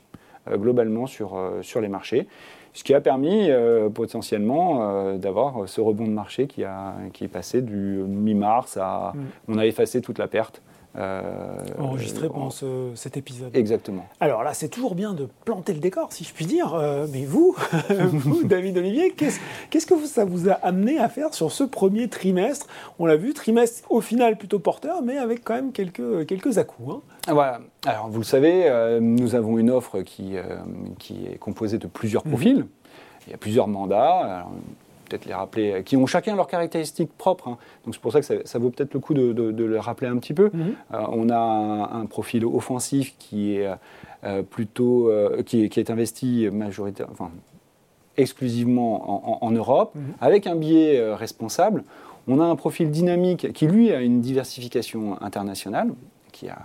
Euh, 0.51 0.59
globalement 0.59 1.07
sur, 1.07 1.37
euh, 1.37 1.63
sur 1.63 1.81
les 1.81 1.89
marchés. 1.89 2.27
Ce 2.75 2.85
qui 2.85 2.93
a 2.93 3.01
permis 3.01 3.51
euh, 3.51 3.89
potentiellement 3.89 5.15
d'avoir 5.17 5.69
ce 5.69 5.81
rebond 5.81 6.07
de 6.07 6.11
marché 6.11 6.49
qui, 6.49 6.65
a, 6.65 6.95
qui 7.13 7.25
est 7.25 7.29
passé 7.29 7.63
du 7.63 7.73
mi-mars 7.73 8.77
à. 8.77 9.13
Mm. 9.15 9.53
On 9.55 9.59
a 9.59 9.67
effacé 9.67 10.01
toute 10.01 10.19
la 10.19 10.27
perte. 10.27 10.61
Enregistré 11.79 12.29
pendant 12.29 12.51
cet 12.95 13.17
épisode. 13.17 13.55
Exactement. 13.57 14.07
Alors 14.21 14.43
là, 14.43 14.55
c'est 14.55 14.69
toujours 14.69 14.95
bien 14.95 15.13
de 15.15 15.29
planter 15.45 15.73
le 15.73 15.81
décor, 15.81 16.13
si 16.13 16.25
je 16.25 16.33
puis 16.33 16.47
dire. 16.47 16.77
mais 17.13 17.25
vous, 17.25 17.57
vous, 17.91 18.45
David 18.45 18.79
Olivier, 18.79 19.13
qu'est-ce 19.13 19.87
que 19.87 20.07
ça 20.07 20.25
vous 20.25 20.49
a 20.49 20.53
amené 20.53 20.99
à 20.99 21.09
faire 21.09 21.35
sur 21.35 21.53
ce 21.53 21.65
premier 21.65 22.09
trimestre? 22.09 22.67
On 22.99 23.07
l'a 23.07 23.17
vu, 23.17 23.35
trimestre 23.35 23.91
au 23.91 24.01
final 24.01 24.37
plutôt 24.37 24.59
porteur, 24.59 25.03
mais 25.03 25.19
avec 25.19 25.45
quand 25.45 25.55
même 25.55 25.73
quelques, 25.73 26.27
quelques 26.27 26.59
à-coups. 26.59 26.91
Hein. 26.91 27.01
Voilà. 27.33 27.61
Alors, 27.87 28.09
vous 28.09 28.19
le 28.19 28.25
savez, 28.25 28.69
euh, 28.69 29.01
nous 29.01 29.35
avons 29.35 29.59
une 29.59 29.71
offre 29.71 30.01
qui, 30.03 30.37
euh, 30.37 30.43
qui 30.99 31.27
est 31.27 31.39
composée 31.39 31.79
de 31.79 31.87
plusieurs 31.87 32.25
mhm. 32.25 32.33
profils. 32.33 32.67
Il 33.27 33.31
y 33.31 33.35
a 33.35 33.39
plusieurs 33.39 33.69
mandats. 33.69 34.47
Peut-être 35.15 35.27
les 35.27 35.35
rappeler, 35.35 35.73
euh, 35.73 35.83
qui 35.83 35.97
ont 35.97 36.07
chacun 36.07 36.35
leurs 36.35 36.49
caractéristiques 36.49 37.13
propres. 37.17 37.47
Hein. 37.47 37.59
Donc 37.85 37.95
c'est 37.95 38.01
pour 38.01 38.11
ça 38.11 38.21
que 38.21 38.43
ça, 38.45 38.59
vaut 38.59 38.71
peut-être 38.71 38.95
le 38.95 38.99
coup 38.99 39.15
de, 39.15 39.33
de, 39.33 39.65
le 39.65 39.79
rappeler 39.79 40.09
un 40.09 40.17
petit 40.19 40.35
peu. 40.35 40.51
Mhm. 40.53 40.75
on 40.91 41.31
a 41.31 41.39
un, 41.39 42.07
profil 42.07 42.45
offensif 42.45 43.15
qui 43.19 43.57
est 43.57 43.69
plutôt, 44.51 45.11
qui, 45.47 45.65
est, 45.65 45.69
qui, 45.69 45.81
est, 45.81 45.91
investi 45.91 46.49
majoritairement, 46.51 47.13
enfin, 47.13 47.31
exclusivement 48.17 49.45
en, 49.45 49.51
Europe, 49.53 49.95
mhm. 49.95 50.03
avec 50.21 50.47
un 50.47 50.57
biais 50.57 51.15
responsable. 51.15 51.85
On 52.27 52.41
a 52.41 52.45
un 52.45 52.57
profil 52.57 52.91
dynamique 52.91 53.53
qui, 53.53 53.67
lui, 53.67 53.93
a 53.93 54.01
une 54.01 54.21
diversification 54.21 55.21
internationale 55.23 55.93
qui 56.35 56.49
a, 56.49 56.59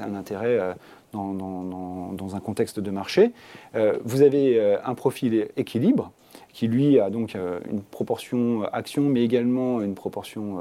un, 0.00 0.14
intérêt 0.14 0.58
euh, 0.58 0.72
dans, 1.12 2.36
un 2.36 2.40
contexte 2.40 2.80
de 2.80 2.90
marché. 2.90 3.32
Euh, 3.74 3.98
vous 4.04 4.22
avez 4.22 4.58
euh, 4.58 4.78
un 4.84 4.94
profil 4.94 5.48
équilibre 5.56 6.12
qui 6.52 6.68
lui 6.68 6.98
a 6.98 7.10
donc 7.10 7.36
une 7.70 7.82
proportion 7.82 8.64
action, 8.72 9.02
mais 9.02 9.22
également 9.22 9.80
une 9.80 9.94
proportion 9.94 10.58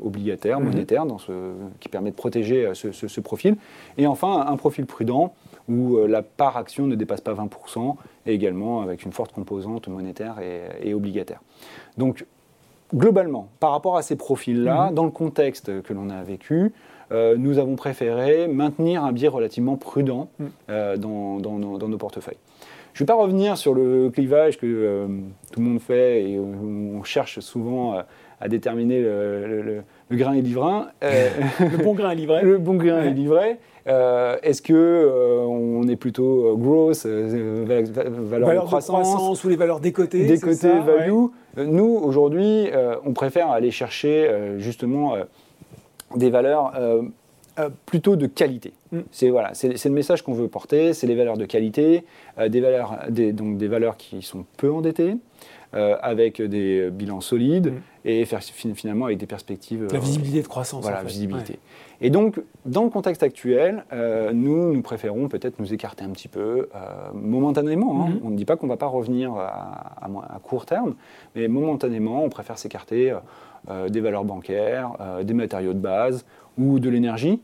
obligataire, 0.00 0.60
mhm. 0.60 0.66
monétaire, 0.66 1.06
dans 1.06 1.18
ce, 1.18 1.52
qui 1.78 1.88
permet 1.88 2.10
de 2.10 2.16
protéger 2.16 2.70
ce, 2.74 3.20
profil. 3.20 3.56
Et 3.96 4.06
enfin, 4.06 4.44
un 4.46 4.56
profil 4.56 4.86
prudent, 4.86 5.32
où 5.68 5.98
la 6.06 6.22
part 6.22 6.56
action 6.56 6.86
ne 6.86 6.94
dépasse 6.94 7.22
pas 7.22 7.32
20%, 7.32 7.96
et 8.26 8.34
également 8.34 8.82
avec 8.82 9.04
une 9.04 9.12
forte 9.12 9.32
composante 9.32 9.88
monétaire 9.88 10.36
et, 10.82 10.92
obligataire. 10.92 11.40
Donc, 11.96 12.26
globalement, 12.94 13.48
par 13.60 13.70
rapport 13.70 13.96
à 13.96 14.02
ces 14.02 14.16
profils-là, 14.16 14.88
mhm. 14.88 14.94
dans 14.94 15.04
le 15.04 15.10
contexte 15.10 15.82
que 15.82 15.92
l'on 15.94 16.10
a 16.10 16.22
vécu, 16.22 16.72
euh, 17.12 17.34
nous 17.36 17.58
avons 17.58 17.76
préféré 17.76 18.46
maintenir 18.46 19.04
un 19.04 19.12
biais 19.12 19.28
relativement 19.28 19.76
prudent 19.76 20.28
mm. 20.38 20.44
euh, 20.70 20.96
dans, 20.96 21.38
nos, 21.38 21.98
portefeuilles. 21.98 22.38
Je 22.92 23.02
ne 23.02 23.06
vais 23.06 23.12
pas 23.12 23.20
revenir 23.20 23.56
sur 23.56 23.74
le 23.74 24.10
clivage 24.10 24.58
que 24.58 24.66
euh, 24.66 25.06
tout 25.52 25.60
le 25.60 25.66
monde 25.66 25.80
fait 25.80 26.22
et 26.22 26.38
on 26.38 27.02
cherche 27.02 27.40
souvent 27.40 28.02
à 28.40 28.48
déterminer 28.48 29.00
le, 29.00 29.82
grain 30.12 30.34
et 30.34 30.42
l'ivrain. 30.42 30.88
le 31.02 31.82
bon 31.82 31.94
grain 31.94 32.12
et 32.12 32.14
l'ivraie. 32.14 32.42
Le 32.42 32.58
bon 32.58 32.74
grain 32.74 33.02
et 33.02 33.10
l'ivraie. 33.10 33.58
Est-ce 33.86 34.62
que 34.62 35.44
on 35.46 35.86
est 35.88 35.96
plutôt 35.96 36.56
gross, 36.56 37.06
valeur, 37.06 38.62
de 38.62 38.66
croissance, 38.66 39.44
ou 39.44 39.48
les 39.48 39.56
valeurs 39.56 39.80
décotées 39.80 40.26
Décotées, 40.26 40.78
value. 40.80 41.26
Nous, 41.56 42.00
aujourd'hui, 42.02 42.68
on 43.04 43.12
préfère 43.12 43.50
aller 43.50 43.70
chercher 43.70 44.30
justement 44.58 45.14
des 46.16 46.30
valeurs 46.30 46.72
euh, 46.76 47.02
plutôt 47.86 48.16
de 48.16 48.26
qualité. 48.26 48.72
Mm. 48.92 49.00
C'est 49.10 49.28
voilà, 49.28 49.54
c'est 49.54 49.84
le 49.84 49.90
message 49.90 50.22
qu'on 50.22 50.32
veut 50.32 50.48
porter, 50.48 50.92
c'est 50.94 51.06
les 51.06 51.14
valeurs 51.14 51.36
de 51.36 51.44
qualité, 51.44 52.04
des 52.48 52.60
valeurs, 52.60 52.98
des, 53.08 53.32
donc 53.32 53.58
des 53.58 53.68
valeurs 53.68 53.96
qui 53.96 54.22
sont 54.22 54.44
peu 54.56 54.72
endettées, 54.72 55.16
avec 55.72 56.42
des 56.42 56.90
bilans 56.90 57.20
solides 57.20 57.72
mm. 57.72 58.08
et 58.08 58.24
finalement 58.74 59.06
avec 59.06 59.18
des 59.18 59.26
perspectives. 59.26 59.88
La 59.92 59.98
visibilité 59.98 60.42
de 60.42 60.48
croissance. 60.48 60.82
Voilà, 60.82 61.02
visibilité. 61.02 61.58
Et 62.00 62.10
donc, 62.10 62.40
dans 62.64 62.82
le 62.82 62.90
contexte 62.90 63.22
actuel, 63.22 63.84
nous, 64.32 64.72
nous 64.72 64.82
préférons 64.82 65.28
peut-être 65.28 65.58
nous 65.58 65.72
écarter 65.72 66.04
un 66.04 66.10
petit 66.10 66.28
peu, 66.28 66.68
momentanément. 67.14 68.04
Hein. 68.04 68.10
Mm-hmm. 68.10 68.20
On 68.24 68.30
ne 68.30 68.36
dit 68.36 68.44
pas 68.44 68.56
qu'on 68.56 68.66
ne 68.66 68.72
va 68.72 68.78
pas 68.78 68.86
revenir 68.86 69.34
à, 69.34 70.00
à, 70.00 70.38
court 70.42 70.66
terme, 70.66 70.94
mais 71.34 71.48
momentanément, 71.48 72.24
on 72.24 72.28
préfère 72.28 72.58
s'écarter 72.58 73.10
euh, 73.10 73.18
des 73.68 74.00
valeurs 74.00 74.24
bancaires, 74.24 74.92
euh, 75.00 75.22
des 75.22 75.34
matériaux 75.34 75.72
de 75.72 75.78
base 75.78 76.24
ou 76.58 76.78
de 76.78 76.88
l'énergie, 76.88 77.40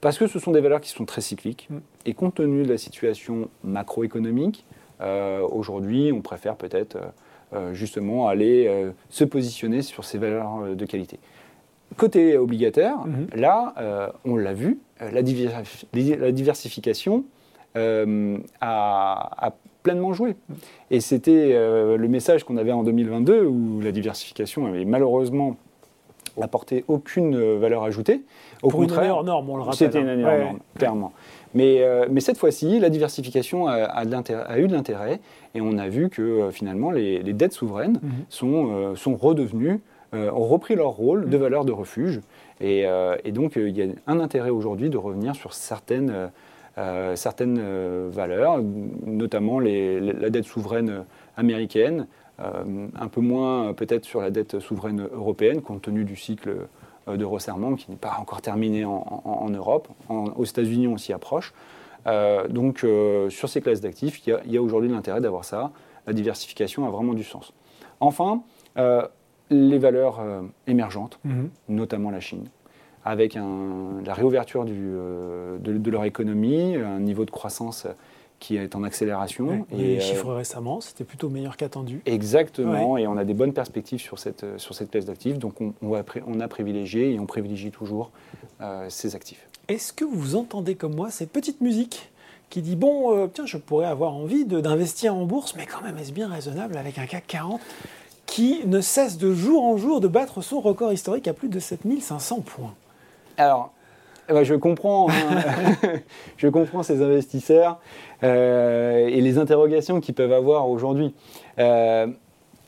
parce 0.00 0.18
que 0.18 0.26
ce 0.26 0.38
sont 0.38 0.52
des 0.52 0.60
valeurs 0.60 0.80
qui 0.80 0.90
sont 0.90 1.04
très 1.04 1.20
cycliques. 1.20 1.68
Mm. 1.70 1.78
Et 2.06 2.14
compte 2.14 2.36
tenu 2.36 2.62
de 2.62 2.68
la 2.68 2.78
situation 2.78 3.48
macroéconomique, 3.62 4.64
euh, 5.00 5.40
aujourd'hui, 5.40 6.12
on 6.12 6.20
préfère 6.20 6.56
peut-être 6.56 6.98
justement 7.72 8.28
aller 8.28 8.92
se 9.08 9.24
positionner 9.24 9.82
sur 9.82 10.04
ces 10.04 10.18
valeurs 10.18 10.76
de 10.76 10.84
qualité. 10.84 11.18
Côté 11.96 12.38
obligataire, 12.38 12.98
mm-hmm. 12.98 13.36
là, 13.36 14.12
on 14.24 14.36
l'a 14.36 14.52
vu, 14.52 14.78
la, 15.00 15.22
diversification 15.22 17.24
a, 17.74 19.52
pleinement 19.82 20.12
joué. 20.12 20.36
Et 20.90 21.00
c'était 21.00 21.50
euh, 21.52 21.96
le 21.96 22.08
message 22.08 22.44
qu'on 22.44 22.56
avait 22.56 22.72
en 22.72 22.82
2022 22.82 23.44
où 23.44 23.80
la 23.80 23.92
diversification 23.92 24.66
avait 24.66 24.84
malheureusement 24.84 25.56
apporté 26.40 26.84
aucune 26.88 27.34
euh, 27.34 27.58
valeur 27.58 27.82
ajoutée. 27.82 28.22
Au 28.62 28.68
Pour 28.68 28.80
contraire, 28.80 29.04
une 29.04 29.10
année 29.10 29.26
norme, 29.26 29.50
on 29.50 29.56
le 29.56 29.62
rappelle. 29.62 29.78
C'était 29.78 30.00
une 30.00 30.08
hein. 30.08 30.12
année 30.12 30.22
norme, 30.22 30.58
clairement. 30.78 31.12
Mais, 31.54 31.78
euh, 31.80 32.06
mais, 32.08 32.20
cette 32.20 32.38
fois-ci, 32.38 32.78
la 32.78 32.90
diversification 32.90 33.66
a, 33.66 33.74
a, 33.74 34.58
eu 34.58 34.68
de 34.68 34.72
l'intérêt 34.72 35.20
et 35.54 35.60
on 35.60 35.78
a 35.78 35.88
vu 35.88 36.08
que 36.08 36.50
finalement 36.52 36.92
les, 36.92 37.20
dettes 37.32 37.52
souveraines 37.52 37.98
mhm. 38.02 38.10
sont, 38.28 38.94
sont 38.94 39.16
redevenues, 39.16 39.80
ont 40.12 40.46
repris 40.46 40.76
leur 40.76 40.90
rôle 40.90 41.28
de 41.28 41.36
mhm. 41.36 41.42
valeur 41.42 41.64
de 41.64 41.72
refuge. 41.72 42.20
Et, 42.60 42.84
et 43.24 43.32
donc 43.32 43.56
il 43.56 43.76
y 43.76 43.82
a 43.82 43.86
un 44.06 44.20
intérêt 44.20 44.50
aujourd'hui 44.50 44.90
de 44.90 44.96
revenir 44.96 45.34
sur 45.34 45.52
certaines 45.52 46.30
euh, 46.80 47.14
certaines 47.14 47.58
euh, 47.60 48.08
valeurs, 48.10 48.58
notamment 49.04 49.60
la 49.60 50.30
dette 50.30 50.46
souveraine 50.46 51.04
américaine, 51.36 52.06
euh, 52.40 52.86
un 52.98 53.08
peu 53.08 53.20
moins 53.20 53.74
peut-être 53.74 54.06
sur 54.06 54.22
la 54.22 54.30
dette 54.30 54.60
souveraine 54.60 55.06
européenne, 55.12 55.60
compte 55.60 55.82
tenu 55.82 56.04
du 56.04 56.16
cycle 56.16 56.56
de 57.06 57.24
resserrement 57.24 57.74
qui 57.74 57.90
n'est 57.90 57.96
pas 57.96 58.16
encore 58.20 58.40
terminé 58.40 58.84
en, 58.84 59.48
Europe. 59.50 59.88
aux 60.08 60.44
États-Unis, 60.44 60.86
on 60.86 60.96
s'y 60.96 61.12
approche. 61.12 61.52
donc, 62.50 62.86
sur 63.30 63.48
ces 63.48 63.60
classes 63.60 63.80
d'actifs, 63.80 64.24
il 64.26 64.52
y 64.52 64.56
a, 64.56 64.62
aujourd'hui 64.62 64.90
l'intérêt 64.90 65.20
d'avoir 65.20 65.44
ça. 65.44 65.72
La 66.06 66.12
diversification 66.12 66.86
a 66.86 66.90
vraiment 66.90 67.14
du 67.14 67.24
sens. 67.24 67.52
Enfin, 67.98 68.42
les 69.50 69.78
valeurs 69.78 70.20
émergentes, 70.68 71.18
mm-hmm. 71.26 71.48
notamment 71.68 72.10
la 72.10 72.20
Chine 72.20 72.44
avec 73.04 73.34
la 73.34 74.14
réouverture 74.14 74.64
euh, 74.68 75.58
de, 75.58 75.90
leur 75.90 76.04
économie, 76.04 76.76
un 76.76 77.00
niveau 77.00 77.24
de 77.24 77.30
croissance 77.30 77.86
qui 78.38 78.56
est 78.56 78.74
en 78.74 78.84
accélération. 78.84 79.66
et 79.70 79.76
les 79.76 79.96
euh, 79.98 80.00
chiffres 80.00 80.32
récemment, 80.32 80.80
c'était 80.80 81.04
plutôt 81.04 81.28
meilleur 81.28 81.56
qu'attendu. 81.56 82.00
Exactement, 82.06 82.96
et 82.96 83.06
on 83.06 83.16
a 83.16 83.24
des 83.24 83.34
bonnes 83.34 83.52
perspectives 83.52 84.00
sur 84.00 84.18
cette, 84.18 84.46
sur 84.58 84.74
cette 84.74 84.90
classe 84.90 85.04
d'actifs, 85.04 85.38
donc 85.38 85.60
on, 85.60 85.74
on, 85.82 86.40
a 86.40 86.48
privilégié 86.48 87.12
et 87.12 87.20
on 87.20 87.26
privilégie 87.26 87.70
toujours 87.70 88.10
euh, 88.60 88.86
ces 88.88 89.14
actifs. 89.14 89.46
Est-ce 89.68 89.92
que 89.92 90.04
vous 90.04 90.36
entendez 90.36 90.74
comme 90.74 90.94
moi 90.94 91.10
cette 91.10 91.30
petite 91.30 91.60
musique 91.60 92.10
qui 92.48 92.62
dit 92.62 92.74
bon, 92.74 93.28
tiens, 93.28 93.46
je 93.46 93.58
pourrais 93.58 93.86
avoir 93.86 94.14
envie 94.14 94.44
d'investir 94.44 95.14
en 95.14 95.24
bourse, 95.24 95.54
mais 95.56 95.66
quand 95.66 95.82
même, 95.82 95.96
est-ce 95.98 96.10
bien 96.10 96.28
raisonnable 96.28 96.76
avec 96.76 96.98
un 96.98 97.06
CAC 97.06 97.24
40 97.28 97.60
qui 98.26 98.66
ne 98.66 98.80
cesse 98.80 99.18
de 99.18 99.32
jour 99.32 99.62
en 99.62 99.76
jour 99.76 100.00
de 100.00 100.08
battre 100.08 100.42
son 100.42 100.60
record 100.60 100.92
historique 100.92 101.28
à 101.28 101.32
plus 101.32 101.48
de 101.48 101.60
7500 101.60 102.40
points? 102.40 102.74
Alors, 103.40 103.72
eh 104.28 104.32
ben, 104.32 104.44
je 104.44 104.54
comprends, 104.54 105.08
hein. 105.08 105.82
je 106.36 106.48
comprends 106.48 106.82
ces 106.82 107.02
investisseurs 107.02 107.80
euh, 108.22 109.08
et 109.08 109.20
les 109.22 109.38
interrogations 109.38 110.00
qu'ils 110.00 110.14
peuvent 110.14 110.32
avoir 110.32 110.68
aujourd'hui. 110.68 111.14
Euh, 111.58 112.06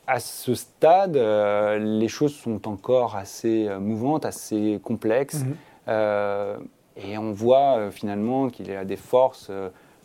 à 0.07 0.19
ce 0.19 0.55
stade, 0.55 1.17
euh, 1.17 1.79
les 1.79 2.09
choses 2.09 2.35
sont 2.35 2.67
encore 2.69 3.17
assez 3.17 3.69
mouvantes, 3.81 4.25
assez 4.25 4.81
complexes, 4.83 5.45
mhm. 5.45 6.67
et 6.97 7.19
on 7.19 7.33
voit 7.33 7.91
finalement 7.91 8.49
qu'il 8.49 8.69
y 8.69 8.75
a 8.75 8.87
des 8.87 8.97
forces 8.97 9.51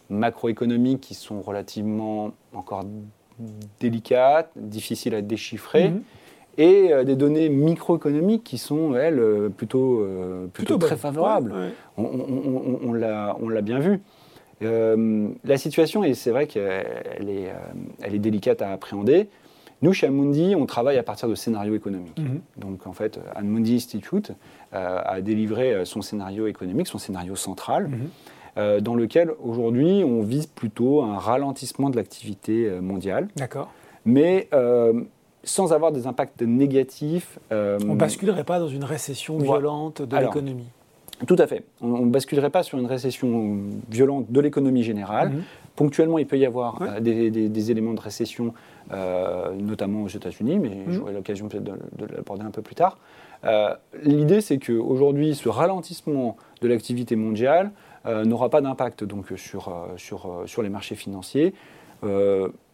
macroéconomiques 0.09 1.01
qui 1.01 1.13
sont 1.13 1.41
relativement 1.41 2.31
encore 2.53 2.83
délicates, 3.79 4.51
difficiles 4.55 5.15
à 5.15 5.21
déchiffrer. 5.21 5.89
Mhm 5.89 6.03
et 6.57 6.91
euh, 6.91 7.03
des 7.03 7.15
données 7.15 7.49
microéconomiques 7.49 8.43
qui 8.43 8.57
sont, 8.57 8.95
elles, 8.95 9.19
euh, 9.19 9.49
plutôt, 9.49 10.01
euh, 10.01 10.47
plutôt, 10.47 10.77
très 10.77 10.97
favorables. 10.97 11.53
On, 11.97 12.03
on, 12.83 12.93
l'a 12.93 13.61
bien 13.61 13.79
vu. 13.79 13.99
la 14.61 15.57
situation, 15.57 16.03
et 16.03 16.13
c'est 16.13 16.31
vrai 16.31 16.47
qu'elle 16.47 17.29
est, 17.29 17.51
elle 18.01 18.15
est 18.15 18.19
délicate 18.19 18.61
à 18.61 18.71
appréhender. 18.71 19.29
Nous, 19.83 19.93
chez 19.93 20.07
Amundi, 20.07 20.55
on 20.57 20.65
travaille 20.65 20.97
à 20.97 21.03
partir 21.03 21.29
de 21.29 21.35
scénarios 21.35 21.75
économiques. 21.75 22.17
Mhm. 22.17 22.41
Donc, 22.57 22.87
en 22.87 22.93
fait, 22.93 23.19
Amundi 23.35 23.75
Institute 23.75 24.31
a 24.71 25.21
délivré 25.21 25.85
son 25.85 26.01
scénario 26.01 26.47
économique, 26.47 26.87
son 26.87 26.97
scénario 26.97 27.35
central, 27.35 27.89
mhm. 28.55 28.81
dans 28.81 28.95
lequel, 28.95 29.31
aujourd'hui, 29.43 30.03
on 30.03 30.21
vise 30.21 30.47
plutôt 30.47 31.03
un 31.03 31.17
ralentissement 31.17 31.91
de 31.91 31.95
l'activité 31.95 32.69
mondiale. 32.81 33.27
D'accord. 33.35 33.71
Mais 34.05 34.49
sans 35.47 35.73
avoir 35.73 35.91
des 35.91 36.07
impacts 36.07 36.41
négatifs. 36.41 37.39
Euh, 37.51 37.79
on 37.83 37.93
ne 37.93 37.95
basculerait 37.95 38.43
pas 38.43 38.59
dans 38.59 38.67
une 38.67 38.83
récession 38.83 39.37
violente 39.37 40.01
de 40.01 40.17
l'économie 40.17 40.67
Tout 41.25 41.37
à 41.39 41.47
fait. 41.47 41.63
On 41.81 42.05
ne 42.05 42.11
basculerait 42.11 42.49
pas 42.49 42.63
sur 42.63 42.77
une 42.77 42.85
récession 42.85 43.57
violente 43.89 44.31
de 44.31 44.39
l'économie 44.41 44.83
générale. 44.83 45.29
Mhm. 45.29 45.43
Ponctuellement, 45.75 46.17
il 46.17 46.25
peut 46.27 46.37
y 46.37 46.45
avoir 46.45 46.81
euh, 46.81 46.99
des, 46.99 47.71
éléments 47.71 47.93
de 47.93 47.99
récession, 47.99 48.53
euh, 48.91 49.53
notamment 49.55 50.03
aux 50.03 50.07
États-Unis, 50.07 50.59
mais 50.59 50.69
mhm. 50.69 50.91
j'aurai 50.91 51.13
l'occasion 51.13 51.47
peut-être 51.47 51.63
de, 51.63 52.05
l'aborder 52.15 52.43
un 52.43 52.51
peu 52.51 52.61
plus 52.61 52.75
tard. 52.75 52.97
L'idée, 54.03 54.41
c'est 54.41 54.57
qu'aujourd'hui, 54.57 55.35
ce 55.35 55.47
ralentissement 55.47 56.37
de 56.61 56.67
l'activité 56.67 57.15
mondiale 57.15 57.71
n'aura 58.05 58.49
pas 58.49 58.61
d'impact 58.61 59.03
donc 59.03 59.27
sur, 59.35 59.71
sur, 59.95 60.43
sur 60.45 60.61
les 60.63 60.69
marchés 60.69 60.95
financiers. 60.95 61.53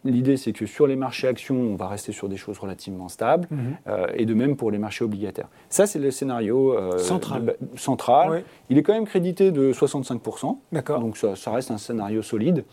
Euh, 0.04 0.10
l'idée, 0.10 0.36
c'est 0.36 0.52
que 0.52 0.66
sur 0.66 0.86
les 0.86 0.96
marchés 0.96 1.28
actions, 1.28 1.56
on 1.56 1.76
va 1.76 1.88
rester 1.88 2.12
sur 2.12 2.28
des 2.28 2.36
choses 2.36 2.58
relativement 2.58 3.08
stables, 3.08 3.46
mhm. 3.50 3.58
euh, 3.88 4.06
et 4.14 4.26
de 4.26 4.34
même 4.34 4.56
pour 4.56 4.70
les 4.70 4.78
marchés 4.78 5.04
obligataires. 5.04 5.48
Ça, 5.68 5.86
c'est 5.86 5.98
le 5.98 6.10
scénario 6.10 6.76
euh, 6.76 6.98
central. 6.98 7.56
central. 7.76 8.44
Il 8.70 8.78
est 8.78 8.82
quand 8.82 8.94
même 8.94 9.06
crédité 9.06 9.50
de 9.50 9.72
65%. 9.72 10.58
D'accord. 10.72 11.00
Donc 11.00 11.16
ça, 11.16 11.50
reste 11.50 11.70
un 11.70 11.78
scénario 11.78 12.22
solide. 12.22 12.64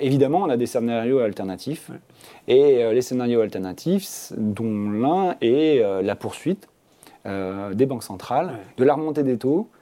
évidemment, 0.00 0.42
on 0.42 0.50
a 0.50 0.56
des 0.56 0.66
scénarios 0.66 1.20
alternatifs. 1.20 1.90
Et 2.48 2.82
les 2.92 3.02
scénarios 3.02 3.40
alternatifs, 3.40 4.32
dont 4.36 4.90
l'un 4.90 5.36
est 5.40 5.82
la 6.02 6.16
poursuite 6.16 6.68
des 7.24 7.86
banques 7.86 8.02
centrales, 8.02 8.58
de 8.76 8.84
la 8.84 8.94
remontée 8.94 9.22
des 9.22 9.38
taux, 9.38 9.68
euh, 9.70 9.79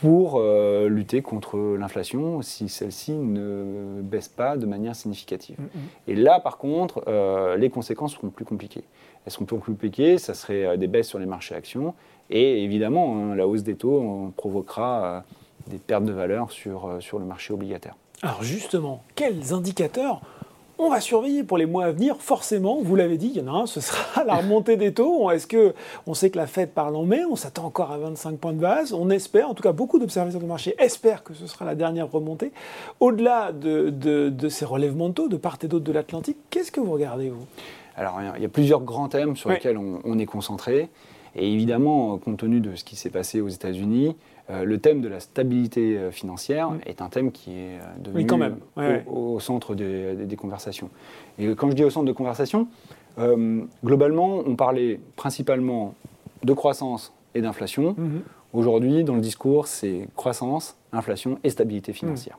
pour 0.00 0.36
euh, 0.36 0.88
lutter 0.88 1.20
contre 1.20 1.58
l'inflation 1.76 2.42
si 2.42 2.68
celle-ci 2.68 3.12
ne 3.12 4.00
baisse 4.02 4.28
pas 4.28 4.56
de 4.56 4.66
manière 4.66 4.94
significative. 4.94 5.56
Mm, 5.58 5.64
mm. 5.64 5.68
Et 6.08 6.14
là, 6.14 6.40
par 6.40 6.58
contre, 6.58 7.02
euh, 7.08 7.56
les 7.56 7.70
conséquences 7.70 8.14
seront 8.14 8.30
plus 8.30 8.44
compliquées. 8.44 8.84
Elles 9.26 9.32
seront 9.32 9.44
plus 9.44 9.58
compliquées, 9.58 10.18
ça 10.18 10.34
serait 10.34 10.78
des 10.78 10.86
baisses 10.86 11.08
sur 11.08 11.18
les 11.18 11.26
marchés 11.26 11.54
actions, 11.54 11.94
et 12.30 12.62
évidemment, 12.62 13.16
hein, 13.16 13.34
la 13.34 13.46
hausse 13.46 13.62
des 13.62 13.74
taux 13.74 14.32
provoquera 14.36 15.24
des 15.66 15.78
pertes 15.78 16.04
de 16.04 16.12
valeur 16.12 16.50
sur, 16.50 16.96
sur 17.00 17.18
le 17.18 17.24
marché 17.24 17.52
obligataire. 17.52 17.94
Alors 18.22 18.42
justement, 18.42 19.02
quels 19.14 19.52
indicateurs 19.52 20.22
on 20.78 20.88
va 20.88 21.00
surveiller 21.00 21.42
pour 21.42 21.58
les 21.58 21.66
mois 21.66 21.86
à 21.86 21.90
venir, 21.90 22.16
forcément, 22.20 22.80
vous 22.80 22.94
l'avez 22.94 23.16
dit, 23.16 23.32
il 23.34 23.42
y 23.42 23.48
en 23.48 23.52
a 23.52 23.62
un, 23.62 23.66
ce 23.66 23.80
sera 23.80 24.24
la 24.26 24.36
remontée 24.36 24.76
des 24.76 24.94
taux. 24.94 25.30
Est-ce 25.30 25.46
que 25.46 25.74
on 26.06 26.14
sait 26.14 26.30
que 26.30 26.36
la 26.36 26.46
Fed 26.46 26.70
parle 26.70 26.94
en 26.94 27.04
mai, 27.04 27.24
on 27.28 27.36
s'attend 27.36 27.64
encore 27.64 27.90
à 27.90 27.98
25 27.98 28.38
points 28.38 28.52
de 28.52 28.60
base, 28.60 28.92
on 28.92 29.10
espère, 29.10 29.48
en 29.48 29.54
tout 29.54 29.62
cas 29.62 29.72
beaucoup 29.72 29.98
d'observateurs 29.98 30.40
de 30.40 30.46
marché 30.46 30.74
espèrent 30.78 31.24
que 31.24 31.34
ce 31.34 31.46
sera 31.46 31.64
la 31.64 31.74
dernière 31.74 32.10
remontée. 32.10 32.52
Au-delà 33.00 33.52
de, 33.52 34.48
ces 34.48 34.64
relèvements 34.64 35.08
de 35.08 35.14
taux 35.14 35.28
de 35.28 35.36
part 35.36 35.58
et 35.62 35.66
d'autre 35.66 35.84
de 35.84 35.92
l'Atlantique, 35.92 36.36
qu'est-ce 36.50 36.70
que 36.70 36.80
vous 36.80 36.92
regardez, 36.92 37.30
vous? 37.30 37.46
Alors, 37.96 38.20
il 38.36 38.42
y 38.42 38.46
a 38.46 38.48
plusieurs 38.48 38.80
grands 38.82 39.08
thèmes 39.08 39.36
sur 39.36 39.50
lesquels 39.50 39.76
on, 39.76 40.18
est 40.18 40.26
concentré. 40.26 40.88
Et 41.34 41.52
évidemment, 41.52 42.16
compte 42.18 42.38
tenu 42.38 42.60
de 42.60 42.76
ce 42.76 42.84
qui 42.84 42.94
s'est 42.94 43.10
passé 43.10 43.40
aux 43.40 43.48
États-Unis, 43.48 44.16
euh, 44.50 44.64
le 44.64 44.78
thème 44.78 45.02
de 45.02 45.08
la 45.08 45.20
stabilité 45.20 45.98
euh, 45.98 46.10
financière 46.10 46.70
est 46.86 47.02
un 47.02 47.10
thème 47.10 47.32
qui 47.32 47.52
est 47.52 47.78
euh, 47.78 47.84
devenu 47.98 48.26
quand 48.26 48.38
même. 48.38 48.56
Au, 49.06 49.40
centre 49.40 49.74
des, 49.74 50.36
conversations. 50.36 50.88
Et 51.38 51.48
quand 51.54 51.68
je 51.70 51.74
dis 51.76 51.84
au 51.84 51.90
centre 51.90 52.06
de 52.06 52.12
conversation, 52.12 52.68
globalement, 53.84 54.42
on 54.46 54.54
parlait 54.54 55.00
principalement 55.16 55.94
de 56.44 56.52
croissance 56.52 57.12
et 57.34 57.40
d'inflation. 57.40 57.94
Mhm. 57.98 58.22
Aujourd'hui, 58.52 59.04
dans 59.04 59.16
le 59.16 59.20
discours, 59.20 59.66
c'est 59.66 60.08
croissance, 60.16 60.76
inflation 60.92 61.38
et 61.44 61.50
stabilité 61.50 61.92
financière. 61.92 62.38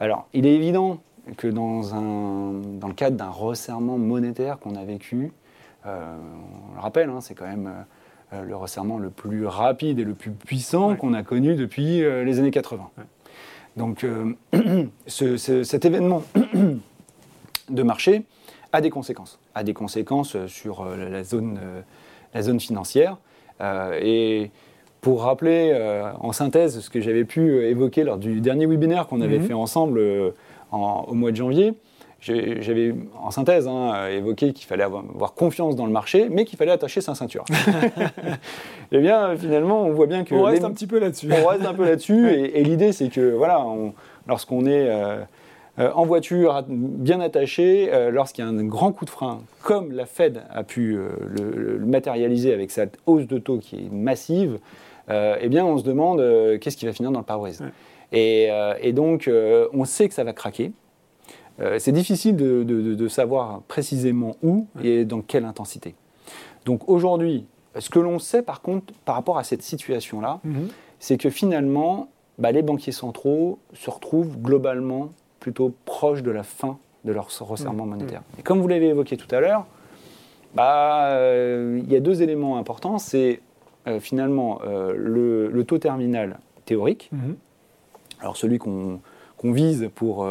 Alors, 0.00 0.26
il 0.32 0.46
est 0.46 0.54
évident 0.54 0.98
que 1.36 1.46
dans, 1.46 1.94
un, 1.94 2.52
dans 2.80 2.88
le 2.88 2.94
cadre 2.94 3.16
d'un 3.16 3.28
resserrement 3.28 3.98
monétaire 3.98 4.58
qu'on 4.58 4.76
a 4.76 4.84
vécu, 4.84 5.32
on 5.84 6.74
le 6.74 6.80
rappelle, 6.80 7.10
hein, 7.10 7.20
c'est 7.20 7.34
quand 7.34 7.46
même 7.46 7.70
euh, 8.32 8.42
le 8.42 8.56
resserrement 8.56 8.98
le 8.98 9.10
plus 9.10 9.46
rapide 9.46 9.98
et 9.98 10.04
le 10.04 10.14
plus 10.14 10.30
puissant 10.30 10.96
qu'on 10.96 11.14
a 11.14 11.22
connu 11.22 11.54
depuis 11.54 12.02
euh, 12.02 12.24
les 12.24 12.38
années 12.38 12.50
80. 12.50 12.90
Donc 13.76 14.04
cet 15.06 15.84
événement 15.84 16.22
de 17.70 17.82
marché 17.82 18.24
a 18.72 18.80
des 18.80 18.90
conséquences, 18.90 19.38
a 19.54 19.62
des 19.62 19.74
conséquences 19.74 20.36
sur 20.46 20.84
la 20.84 21.22
zone, 21.22 21.58
la 22.34 22.42
zone 22.42 22.58
financière. 22.60 23.18
et 23.60 24.50
pour 25.00 25.22
rappeler 25.22 25.72
en 26.18 26.32
synthèse 26.32 26.80
ce 26.80 26.90
que 26.90 27.00
j'avais 27.00 27.24
pu 27.24 27.64
évoquer 27.66 28.02
lors 28.02 28.18
du 28.18 28.40
dernier 28.40 28.66
webinaire 28.66 29.06
qu'on 29.06 29.20
avait 29.20 29.38
mhm. 29.38 29.46
fait 29.46 29.54
ensemble 29.54 30.00
au 30.72 31.14
mois 31.14 31.30
de 31.30 31.36
janvier, 31.36 31.74
j'avais 32.20 32.94
en 33.20 33.30
synthèse 33.30 33.68
hein, 33.68 34.08
évoqué 34.08 34.52
qu'il 34.52 34.66
fallait 34.66 34.82
avoir, 34.82 35.34
confiance 35.34 35.76
dans 35.76 35.86
le 35.86 35.92
marché, 35.92 36.28
mais 36.30 36.44
qu'il 36.44 36.58
fallait 36.58 36.72
attacher 36.72 37.00
sa 37.00 37.14
ceinture. 37.14 37.44
eh 38.92 38.98
bien, 38.98 39.36
finalement, 39.36 39.82
on 39.82 39.92
voit 39.92 40.06
bien 40.06 40.24
que. 40.24 40.34
On 40.34 40.42
reste 40.42 40.64
un 40.64 40.72
petit 40.72 40.86
peu 40.86 40.98
là-dessus. 40.98 41.30
On 41.32 41.46
reste 41.46 41.64
un 41.64 41.74
peu 41.74 41.84
là-dessus. 41.84 42.28
et, 42.54 42.62
l'idée, 42.64 42.92
c'est 42.92 43.08
que, 43.08 43.32
voilà, 43.32 43.64
lorsqu'on 44.26 44.66
est 44.66 44.88
euh, 44.88 45.18
euh, 45.78 45.90
en 45.94 46.04
voiture, 46.04 46.64
bien 46.68 47.20
attaché, 47.20 47.88
euh, 47.92 48.10
lorsqu'il 48.10 48.44
y 48.44 48.48
a 48.48 48.50
un 48.50 48.64
grand 48.64 48.92
coup 48.92 49.04
de 49.04 49.10
frein, 49.10 49.38
comme 49.62 49.92
la 49.92 50.06
Fed 50.06 50.42
a 50.50 50.64
pu 50.64 50.98
le, 50.98 51.78
matérialiser 51.86 52.52
avec 52.52 52.72
cette 52.72 52.98
hausse 53.06 53.26
de 53.26 53.38
taux 53.38 53.58
qui 53.58 53.76
est 53.76 53.92
massive, 53.92 54.58
eh 55.10 55.48
bien, 55.48 55.64
on 55.64 55.78
se 55.78 55.84
demande 55.84 56.20
qu'est-ce 56.60 56.76
qui 56.76 56.84
va 56.84 56.92
finir 56.92 57.10
dans 57.10 57.20
le 57.20 57.24
pare-brise. 57.24 57.62
Et, 58.12 58.48
et, 58.82 58.92
donc, 58.92 59.30
on 59.72 59.84
sait 59.86 60.08
que 60.08 60.14
ça 60.14 60.24
va 60.24 60.34
craquer. 60.34 60.72
Euh, 61.60 61.78
c'est 61.78 61.92
difficile 61.92 62.36
de, 62.36 63.08
savoir 63.08 63.62
précisément 63.62 64.36
où 64.42 64.66
et 64.82 65.04
dans 65.04 65.22
quelle 65.22 65.44
intensité. 65.44 65.94
Donc 66.64 66.88
aujourd'hui, 66.88 67.46
ce 67.78 67.90
que 67.90 67.98
l'on 67.98 68.18
sait 68.18 68.42
par 68.42 68.60
contre 68.60 68.92
par 69.04 69.14
rapport 69.14 69.38
à 69.38 69.44
cette 69.44 69.62
situation-là, 69.62 70.40
mhm. 70.44 70.68
c'est 70.98 71.16
que 71.16 71.30
finalement, 71.30 72.08
bah, 72.38 72.52
les 72.52 72.62
banquiers 72.62 72.92
centraux 72.92 73.58
se 73.72 73.90
retrouvent 73.90 74.38
globalement 74.38 75.10
plutôt 75.40 75.74
proches 75.84 76.22
de 76.22 76.30
la 76.30 76.42
fin 76.42 76.78
de 77.04 77.12
leur 77.12 77.28
resserrement 77.40 77.84
mhm. 77.84 77.90
monétaire. 77.90 78.22
Et 78.38 78.42
comme 78.42 78.60
vous 78.60 78.68
l'avez 78.68 78.88
évoqué 78.88 79.16
tout 79.16 79.32
à 79.34 79.40
l'heure, 79.40 79.66
bah, 80.54 81.08
euh, 81.10 81.80
il 81.82 81.90
y 81.90 81.96
a 81.96 82.00
deux 82.00 82.22
éléments 82.22 82.58
importants. 82.58 82.98
C'est 82.98 83.40
euh, 83.86 84.00
finalement 84.00 84.60
le, 84.64 85.62
taux 85.62 85.78
terminal 85.78 86.38
théorique, 86.66 87.08
mhm. 87.12 87.36
alors 88.20 88.36
celui 88.36 88.58
qu'on 88.58 89.00
vise 89.42 89.88
pour 89.94 90.28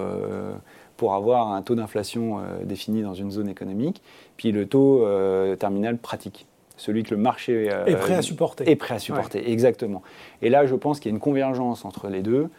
pour 0.98 1.14
avoir 1.14 1.54
un 1.54 1.62
taux 1.62 1.76
d'inflation 1.76 2.40
euh, 2.40 2.64
défini 2.64 3.04
dans 3.04 3.14
une 3.14 3.32
zone 3.32 3.48
économique, 3.48 4.02
puis 4.36 4.52
le 4.52 4.68
taux 4.68 5.06
euh, 5.06 5.56
terminal 5.56 5.98
pratique 5.98 6.48
celui 6.80 7.02
que 7.02 7.16
le 7.16 7.20
marché 7.20 7.72
euh, 7.72 7.86
est 7.86 7.96
prêt 7.96 8.14
à 8.14 8.22
supporter. 8.22 8.70
Est 8.70 8.76
prêt 8.76 8.94
à 8.94 9.00
supporter, 9.00 9.50
exactement. 9.50 10.04
Et 10.44 10.50
là, 10.50 10.68
je 10.68 10.76
pense 10.76 11.00
qu'il 11.00 11.10
y 11.10 11.14
a 11.14 11.16
une 11.16 11.22
convergence 11.22 11.86
entre 11.86 12.08
les 12.08 12.22
deux 12.22 12.50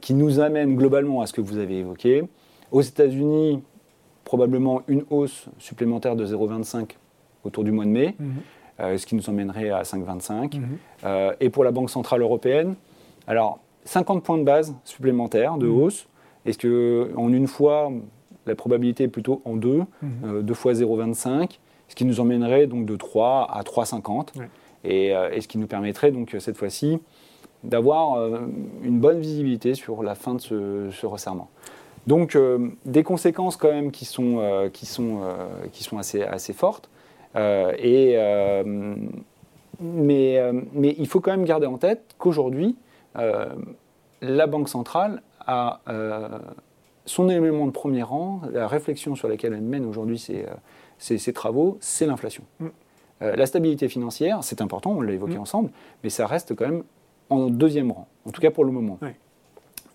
qui 0.00 0.14
nous 0.14 0.40
amène 0.40 0.76
globalement 0.76 1.20
à 1.20 1.26
ce 1.26 1.32
que 1.32 1.40
vous 1.40 1.58
avez 1.58 1.80
évoqué. 1.80 2.22
Aux 2.70 2.80
États-Unis, 2.80 3.60
probablement 4.24 4.82
une 4.86 5.04
hausse 5.10 5.46
supplémentaire 5.58 6.14
de 6.14 6.24
0,25 6.24 6.92
autour 7.44 7.64
du 7.64 7.72
mois 7.72 7.84
de 7.84 7.90
mai, 7.90 8.14
mhm. 8.18 8.96
ce 8.96 9.04
qui 9.04 9.14
nous 9.14 9.28
emmènerait 9.28 9.70
à 9.70 9.82
5,25. 9.82 10.56
Mhm. 10.56 11.34
et 11.40 11.50
pour 11.50 11.64
la 11.64 11.72
Banque 11.72 11.90
Centrale 11.90 12.22
Européenne, 12.22 12.76
alors 13.26 13.58
50 13.84 14.22
points 14.22 14.38
de 14.38 14.44
base 14.44 14.74
supplémentaires 14.84 15.58
de 15.58 15.66
mhm. 15.66 15.82
hausse. 15.82 16.06
Est-ce 16.48 17.12
qu'en 17.14 17.32
une 17.32 17.46
fois, 17.46 17.92
la 18.46 18.54
probabilité 18.54 19.04
est 19.04 19.08
plutôt 19.08 19.42
en 19.44 19.54
deux, 19.54 19.82
mhm. 20.02 20.10
euh, 20.24 20.42
deux 20.42 20.54
fois 20.54 20.72
0,25, 20.72 21.58
ce 21.88 21.94
qui 21.94 22.04
nous 22.04 22.20
emmènerait 22.20 22.66
donc 22.66 22.86
de 22.86 22.96
3 22.96 23.48
à 23.52 23.62
3,50, 23.62 24.28
euh, 24.86 25.30
et, 25.30 25.40
ce 25.40 25.46
qui 25.46 25.58
nous 25.58 25.66
permettrait 25.66 26.10
donc 26.10 26.34
cette 26.38 26.56
fois-ci 26.56 26.98
d'avoir 27.64 28.14
euh, 28.14 28.38
une 28.82 28.98
bonne 28.98 29.20
visibilité 29.20 29.74
sur 29.74 30.02
la 30.02 30.14
fin 30.14 30.34
de 30.34 30.40
ce, 30.40 31.06
resserrement. 31.06 31.50
Donc 32.06 32.38
des 32.86 33.02
conséquences 33.02 33.58
quand 33.58 33.70
même 33.70 33.90
qui 33.90 34.06
sont, 34.06 34.70
qui 34.72 34.86
sont, 34.86 35.20
qui 35.72 35.84
sont 35.84 35.98
assez, 35.98 36.22
assez 36.22 36.54
fortes. 36.54 36.88
et, 37.36 38.16
mais, 39.78 40.40
mais 40.72 40.94
il 40.96 41.06
faut 41.06 41.20
quand 41.20 41.32
même 41.32 41.44
garder 41.44 41.66
en 41.66 41.76
tête 41.76 42.14
qu'aujourd'hui, 42.16 42.76
la 43.14 44.46
Banque 44.46 44.70
centrale 44.70 45.20
à 45.48 45.80
euh, 45.88 46.38
son 47.06 47.28
élément 47.30 47.66
de 47.66 47.72
premier 47.72 48.02
rang, 48.02 48.42
la 48.52 48.68
réflexion 48.68 49.16
sur 49.16 49.28
laquelle 49.28 49.54
elle 49.54 49.62
mène 49.62 49.86
aujourd'hui 49.86 50.18
ses, 50.18 50.44
euh, 51.10 51.32
travaux, 51.32 51.78
c'est 51.80 52.06
l'inflation. 52.06 52.44
Mm. 52.60 52.66
Euh, 53.22 53.34
la 53.34 53.46
stabilité 53.46 53.88
financière, 53.88 54.44
c'est 54.44 54.60
important, 54.60 54.92
on 54.92 55.00
l'a 55.00 55.12
évoqué 55.12 55.36
mm. 55.36 55.40
ensemble, 55.40 55.70
mais 56.04 56.10
ça 56.10 56.26
reste 56.26 56.54
quand 56.54 56.68
même 56.68 56.84
en 57.30 57.48
deuxième 57.48 57.90
rang, 57.90 58.06
en 58.26 58.30
tout 58.30 58.40
cas 58.40 58.50
pour 58.50 58.64
le 58.64 58.70
moment. 58.70 58.98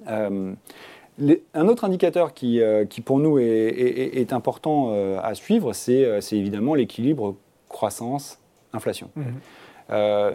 un 0.07 1.67
autre 1.67 1.85
indicateur 1.85 2.33
qui, 2.33 2.59
qui 2.89 3.01
pour 3.01 3.19
nous 3.19 3.37
est, 3.37 4.33
important 4.33 4.91
à 5.19 5.33
suivre, 5.35 5.73
c'est 5.73 6.21
évidemment 6.31 6.73
l'équilibre 6.73 7.35
croissance-inflation. 7.69 9.09
Mm. 9.15 10.33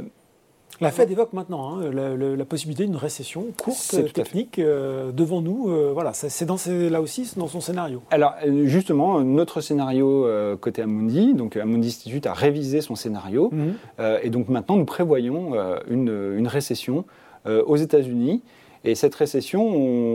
La 0.81 0.91
Fed 0.91 1.11
évoque 1.11 1.33
maintenant 1.33 1.79
hein, 1.79 1.91
la, 1.93 2.45
possibilité 2.45 2.87
d'une 2.87 2.97
récession 2.97 3.47
courte, 3.57 4.13
technique, 4.13 4.59
euh, 4.59 5.13
devant 5.13 5.43
nous. 5.43 5.69
Euh, 5.71 5.91
voilà, 5.93 6.13
c'est 6.13 6.45
dans 6.45 6.57
là 6.69 7.01
aussi 7.01 7.31
dans 7.37 7.49
son 7.49 7.61
scénario. 7.61 8.03
Alors 8.11 8.35
euh, 8.47 8.67
justement, 8.67 9.21
notre 9.21 9.61
scénario 9.61 10.27
côté 10.61 10.83
Amundi, 10.83 11.35
donc 11.35 11.57
Amundi 11.57 11.89
Institute 11.89 12.27
a 12.27 12.33
révisé 12.33 12.81
son 12.81 12.95
scénario, 12.95 13.51
mhm. 13.53 13.75
et 14.23 14.31
donc 14.31 14.49
maintenant 14.49 14.77
nous 14.77 14.85
prévoyons 14.85 15.55
une, 15.89 16.35
une, 16.37 16.49
récession 16.49 17.05
aux 17.47 17.77
États-Unis. 17.77 18.43
Et 18.85 18.95
cette 18.95 19.15
récession, 19.15 19.67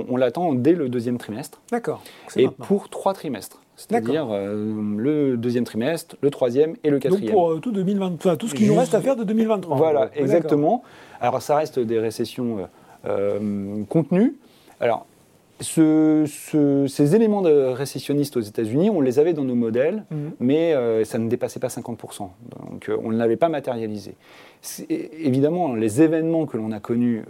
on, 0.10 0.16
l'attend 0.16 0.54
dès 0.54 0.72
le 0.72 0.88
deuxième 0.88 1.18
trimestre. 1.18 1.62
D'accord. 1.72 2.02
Et 2.36 2.48
pour 2.48 2.90
trois 2.90 3.14
trimestres. 3.14 3.60
C'est-à-dire 3.76 4.28
euh, 4.30 4.98
le 4.98 5.38
deuxième 5.38 5.64
trimestre, 5.64 6.16
le 6.22 6.30
troisième 6.30 6.76
et 6.84 6.90
le 6.90 7.00
quatrième. 7.00 7.26
Donc 7.26 7.34
pour 7.34 7.52
euh, 7.52 7.60
tout, 7.60 7.72
2020, 7.72 8.38
tout 8.38 8.48
ce 8.48 8.54
qui 8.54 8.68
nous 8.68 8.76
reste 8.76 8.94
à 8.94 9.02
faire 9.02 9.16
de 9.16 9.24
2023. 9.24 9.78
Voilà, 9.78 10.10
exactement. 10.16 10.84
Alors 11.20 11.42
ça 11.42 11.56
reste 11.56 11.80
des 11.80 12.00
récessions 12.00 12.68
euh, 13.06 13.84
contenues. 13.90 14.36
Alors 14.80 15.06
ces 15.60 17.16
éléments 17.16 17.42
de 17.42 17.52
récessionnistes 17.52 18.36
aux 18.36 18.42
États-Unis, 18.42 18.90
on 18.90 19.00
les 19.00 19.20
avait 19.20 19.32
dans 19.32 19.46
nos 19.46 19.56
modèles, 19.56 20.04
mhm. 20.12 20.32
mais 20.42 20.76
ça 21.06 21.20
ne 21.20 21.30
dépassait 21.30 21.62
pas 21.62 21.68
50%. 21.68 22.28
Donc 22.70 22.92
on 23.02 23.12
ne 23.12 23.18
l'avait 23.18 23.38
pas 23.38 23.48
matérialisé. 23.48 24.16
Évidemment, 24.90 25.74
les 25.76 26.02
événements 26.02 26.48
que 26.48 26.58
l'on 26.58 26.74
a 26.74 26.82
connus 26.82 27.24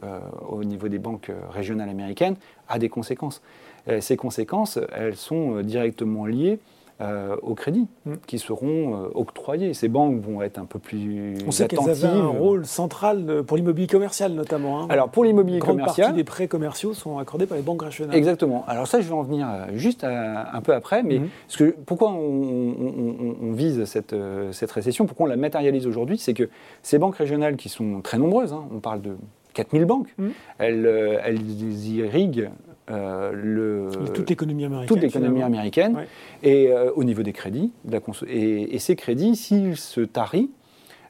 au 0.49 0.63
niveau 0.63 0.88
des 0.88 0.97
banques 0.97 1.32
régionales 1.51 1.89
américaines 1.89 2.36
a 2.69 2.79
des 2.79 2.89
conséquences. 2.89 3.43
Euh, 3.89 4.02
ces 4.02 4.15
conséquences, 4.15 4.80
elles 4.96 5.15
sont 5.15 5.58
euh, 5.58 5.63
directement 5.63 6.26
liées 6.26 6.60
euh, 7.02 7.36
aux 7.41 7.54
crédits 7.54 7.88
mm. 8.06 8.13
qui 8.28 8.39
seront 8.39 9.10
octroyés. 9.13 9.74
Ces 9.74 9.89
banques 9.89 10.22
vont 10.22 10.41
être 10.41 10.58
un 10.58 10.65
peu 10.65 10.80
plus 10.80 11.36
On 11.46 11.52
sait 11.52 11.67
qu'elles 11.67 11.89
avaient 11.89 12.08
un 12.08 12.28
rôle 12.28 12.65
central 12.65 13.43
pour 13.46 13.58
l'immobilier 13.58 13.88
commercial 13.88 14.32
notamment. 14.34 14.84
Hein. 14.84 14.88
Alors 14.89 15.10
pour 15.10 15.26
l'immobilier 15.26 15.60
commercial, 15.60 16.08
partie 16.08 16.17
des 16.17 16.24
prêts 16.24 16.48
commerciaux 16.48 16.93
sont 16.93 17.17
accordés 17.17 17.46
par 17.46 17.58
les 17.58 17.63
banques 17.63 17.82
régionales. 17.82 18.15
Exactement. 18.15 18.63
Alors 18.67 18.88
ça, 18.88 19.02
je 19.02 19.08
vais 19.08 19.13
en 19.13 19.24
venir 19.24 19.48
juste 19.74 20.06
un 20.06 20.62
peu 20.62 20.74
après, 20.74 21.04
mais 21.04 21.19
mm. 21.19 21.30
que, 21.58 21.76
pourquoi 21.86 22.12
on, 22.12 23.52
vise 23.54 23.84
cette, 23.86 24.15
cette, 24.52 24.72
récession, 24.72 25.06
pourquoi 25.06 25.26
on 25.26 25.30
la 25.30 25.36
matérialise 25.36 25.88
aujourd'hui, 25.88 26.17
c'est 26.19 26.34
que 26.34 26.48
ces 26.84 27.00
banques 27.00 27.15
régionales 27.17 27.58
qui 27.58 27.69
sont 27.69 28.02
très 28.02 28.17
nombreuses, 28.17 28.54
hein, 28.54 28.65
on 28.74 28.80
parle 28.80 29.02
de 29.02 29.17
4000 29.56 29.86
banques, 29.86 30.13
mm. 30.17 30.28
elles, 30.60 31.19
elles 31.26 31.88
irriguent 31.88 32.50
euh, 32.91 33.32
le, 33.34 33.89
toute 34.13 34.30
l'économie 34.30 34.65
américaine. 34.65 34.88
Toute 34.88 35.02
l'économie 35.02 35.41
américaine. 35.41 36.06
Et 36.41 36.67
euh, 36.67 36.91
au 36.96 37.04
niveau 37.04 37.24
des 37.24 37.34
crédits. 37.34 37.72
la 37.89 38.00
et, 38.28 38.80
ces 38.80 38.96
crédits, 38.96 39.36
s'ils 39.36 39.78
se 39.78 40.02
tarient, 40.02 40.52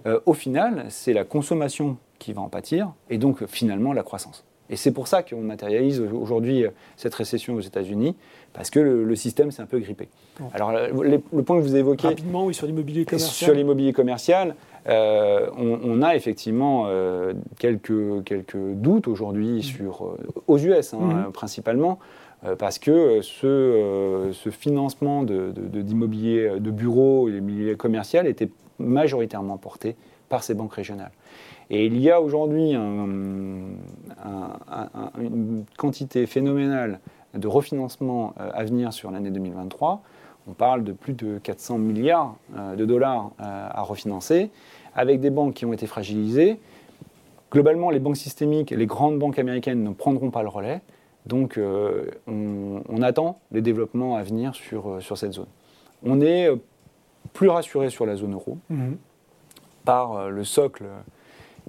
euh, 0.06 0.20
au 0.26 0.34
final, 0.34 0.86
c'est 0.90 1.14
la 1.14 1.24
consommation 1.24 1.98
qui 2.20 2.34
va 2.34 2.42
en 2.42 2.50
pâtir, 2.50 2.94
et 3.10 3.18
donc 3.18 3.46
finalement 3.48 3.94
la 3.94 4.04
croissance. 4.04 4.46
Et 4.70 4.76
c'est 4.76 4.92
pour 4.92 5.08
ça 5.08 5.24
qu'on 5.24 5.42
matérialise 5.42 6.00
aujourd'hui 6.00 6.66
cette 6.96 7.14
récession 7.14 7.56
aux 7.56 7.60
États-Unis, 7.60 8.16
parce 8.54 8.70
que 8.70 8.80
le, 8.80 9.16
système 9.16 9.52
s'est 9.52 9.62
un 9.62 9.66
peu 9.66 9.80
grippé. 9.80 10.08
Alors, 10.54 10.72
le, 10.72 11.20
point 11.20 11.58
que 11.58 11.64
vous 11.64 11.76
évoquez. 11.76 12.08
Rapidement, 12.08 12.46
oui, 12.46 12.54
sur 12.54 12.66
l'immobilier 12.66 13.04
commercial. 13.04 13.32
Sur 13.32 13.54
l'immobilier 13.54 13.94
commercial, 13.94 14.56
euh, 14.88 15.50
on, 15.56 16.02
a 16.02 16.16
effectivement 16.16 16.86
euh, 16.88 17.34
quelques, 17.58 18.24
quelques 18.26 18.58
doutes 18.58 19.08
aujourd'hui 19.08 19.60
mmh. 19.60 19.62
sur, 19.62 20.06
euh, 20.06 20.18
aux 20.48 20.58
US 20.58 20.94
hein, 20.94 21.00
mmh. 21.00 21.32
principalement, 21.32 22.00
parce 22.60 22.78
que 22.78 23.22
ce, 23.22 24.32
ce 24.34 24.50
financement 24.50 25.24
d'immobilier 25.24 26.50
de, 26.50 26.56
de, 26.56 26.60
de 26.60 26.72
bureaux 26.72 27.30
et 27.30 27.32
d'immobilier 27.32 27.76
commercial 27.76 28.28
était 28.28 28.50
majoritairement 28.80 29.58
porté 29.58 29.96
par 30.28 30.44
ces 30.44 30.54
banques 30.54 30.74
régionales. 30.74 31.14
Et 31.70 31.86
il 31.86 31.98
y 31.98 32.12
a 32.12 32.20
aujourd'hui 32.20 32.74
une 32.74 33.78
quantité 35.78 36.26
phénoménale 36.26 37.00
de 37.34 37.48
refinancement 37.48 38.34
à 38.36 38.66
venir 38.66 38.92
sur 38.92 39.10
l'année 39.10 39.32
2023. 39.32 40.04
On 40.48 40.54
parle 40.54 40.84
de 40.84 40.92
plus 40.92 41.14
de 41.14 41.38
400 41.38 41.78
milliards 41.78 42.36
euh, 42.58 42.76
de 42.76 42.86
dollars 42.86 43.32
euh, 43.40 43.68
à 43.72 43.82
refinancer, 43.82 44.50
avec 44.96 45.20
des 45.20 45.30
banques 45.30 45.54
qui 45.54 45.66
ont 45.66 45.74
été 45.74 45.88
fragilisées. 45.88 46.60
Globalement, 47.52 47.90
les 47.90 48.00
banques 48.00 48.18
systémiques, 48.18 48.72
les 48.72 48.86
grandes 48.86 49.20
banques 49.20 49.40
américaines 49.40 49.84
ne 49.84 49.92
prendront 49.92 50.32
pas 50.32 50.42
le 50.42 50.50
relais. 50.50 50.82
Donc, 51.26 51.58
on, 52.28 53.02
attend 53.02 53.40
les 53.52 53.62
développements 53.62 54.16
à 54.16 54.24
venir 54.24 54.56
sur, 54.56 55.02
sur 55.02 55.18
cette 55.18 55.34
zone. 55.34 55.48
On 56.04 56.20
est 56.20 56.50
plus 57.32 57.48
rassuré 57.48 57.90
sur 57.90 58.06
la 58.06 58.16
zone 58.18 58.34
euro 58.34 58.58
mmh. 58.70 58.94
par 59.86 60.30
le 60.30 60.44
socle 60.44 60.86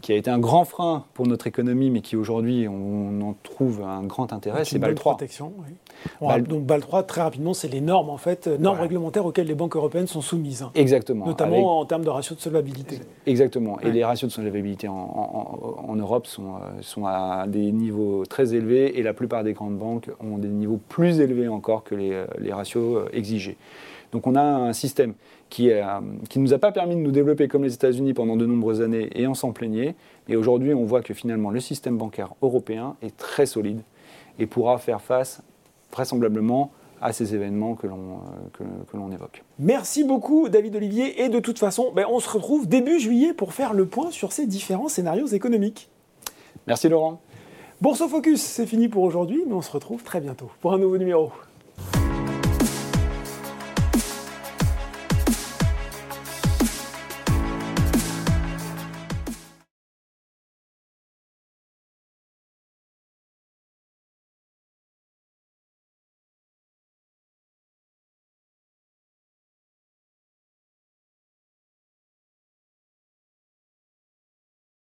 qui 0.02 0.12
a 0.12 0.16
été 0.16 0.30
un 0.30 0.38
grand 0.38 0.64
frein 0.64 1.04
pour 1.14 1.26
notre 1.26 1.46
économie, 1.46 1.90
mais 1.90 2.00
qui 2.00 2.16
aujourd'hui, 2.16 2.66
on 2.68 3.20
en 3.22 3.34
trouve 3.42 3.82
un 3.82 4.02
grand 4.02 4.32
intérêt, 4.32 4.64
c'est 4.64 4.78
BAL 4.78 4.94
3. 4.94 5.12
Protection, 5.12 5.52
oui. 5.58 6.42
Donc 6.42 6.64
BAL 6.64 6.80
3, 6.80 7.04
très 7.04 7.22
rapidement, 7.22 7.54
c'est 7.54 7.68
les 7.68 7.80
normes, 7.80 8.10
en 8.10 8.16
fait, 8.16 8.46
normes 8.46 8.80
réglementaires 8.80 9.24
auxquelles 9.24 9.46
les 9.46 9.54
banques 9.54 9.76
européennes 9.76 10.06
sont 10.06 10.20
soumises. 10.20 10.62
Hein. 10.62 10.70
Exactement. 10.74 11.26
Notamment 11.26 11.80
en 11.80 11.84
termes 11.84 12.04
de 12.04 12.10
ratio 12.10 12.34
de 12.34 12.40
solvabilité. 12.40 13.00
Exactement. 13.26 13.80
Et 13.80 13.90
les 13.90 14.04
ratios 14.04 14.30
de 14.30 14.34
solvabilité 14.34 14.88
en, 14.88 15.96
Europe 15.96 16.26
sont, 16.26 16.56
euh, 16.56 16.82
sont, 16.82 17.06
à 17.06 17.46
des 17.46 17.70
niveaux 17.70 18.24
très 18.26 18.54
élevés, 18.54 18.98
et 18.98 19.02
la 19.02 19.14
plupart 19.14 19.44
des 19.44 19.52
grandes 19.52 19.78
banques 19.78 20.10
ont 20.20 20.38
des 20.38 20.48
niveaux 20.48 20.80
plus 20.88 21.20
élevés 21.20 21.48
encore 21.48 21.84
que 21.84 21.94
les, 21.94 22.12
euh, 22.12 22.26
les 22.38 22.52
ratios 22.52 22.96
euh, 22.96 23.08
exigés. 23.12 23.56
Donc 24.14 24.28
on 24.28 24.36
a 24.36 24.42
un 24.42 24.72
système 24.72 25.14
qui 25.50 25.66
ne 25.66 26.24
qui 26.28 26.38
nous 26.38 26.54
a 26.54 26.58
pas 26.58 26.70
permis 26.70 26.94
de 26.94 27.00
nous 27.00 27.10
développer 27.10 27.48
comme 27.48 27.64
les 27.64 27.74
États-Unis 27.74 28.14
pendant 28.14 28.36
de 28.36 28.46
nombreuses 28.46 28.80
années 28.80 29.10
et 29.16 29.26
on 29.26 29.34
s'en 29.34 29.50
plaignait. 29.50 29.96
Et 30.28 30.36
aujourd'hui, 30.36 30.72
on 30.72 30.84
voit 30.84 31.02
que 31.02 31.12
finalement 31.12 31.50
le 31.50 31.58
système 31.58 31.98
bancaire 31.98 32.34
européen 32.40 32.94
est 33.02 33.16
très 33.16 33.44
solide 33.44 33.80
et 34.38 34.46
pourra 34.46 34.78
faire 34.78 35.00
face 35.00 35.42
vraisemblablement 35.92 36.70
à 37.02 37.12
ces 37.12 37.34
événements 37.34 37.74
que 37.74 37.88
l'on 37.88 38.20
que, 38.52 38.96
l'on 38.96 39.10
évoque. 39.10 39.42
Merci 39.58 40.04
beaucoup 40.04 40.48
David 40.48 40.76
Olivier 40.76 41.24
et 41.24 41.28
de 41.28 41.40
toute 41.40 41.58
façon, 41.58 41.90
ben, 41.92 42.06
on 42.08 42.20
se 42.20 42.28
retrouve 42.28 42.68
début 42.68 43.00
juillet 43.00 43.34
pour 43.34 43.52
faire 43.52 43.74
le 43.74 43.86
point 43.86 44.12
sur 44.12 44.32
ces 44.32 44.46
différents 44.46 44.88
scénarios 44.88 45.26
économiques. 45.26 45.90
Merci 46.68 46.88
Laurent. 46.88 47.20
Bourse 47.80 48.06
Focus, 48.06 48.40
c'est 48.40 48.66
fini 48.66 48.88
pour 48.88 49.02
aujourd'hui, 49.02 49.42
mais 49.44 49.54
on 49.54 49.60
se 49.60 49.72
retrouve 49.72 50.04
très 50.04 50.20
bientôt 50.20 50.50
pour 50.60 50.72
un 50.72 50.78
nouveau 50.78 50.98
numéro. 50.98 51.32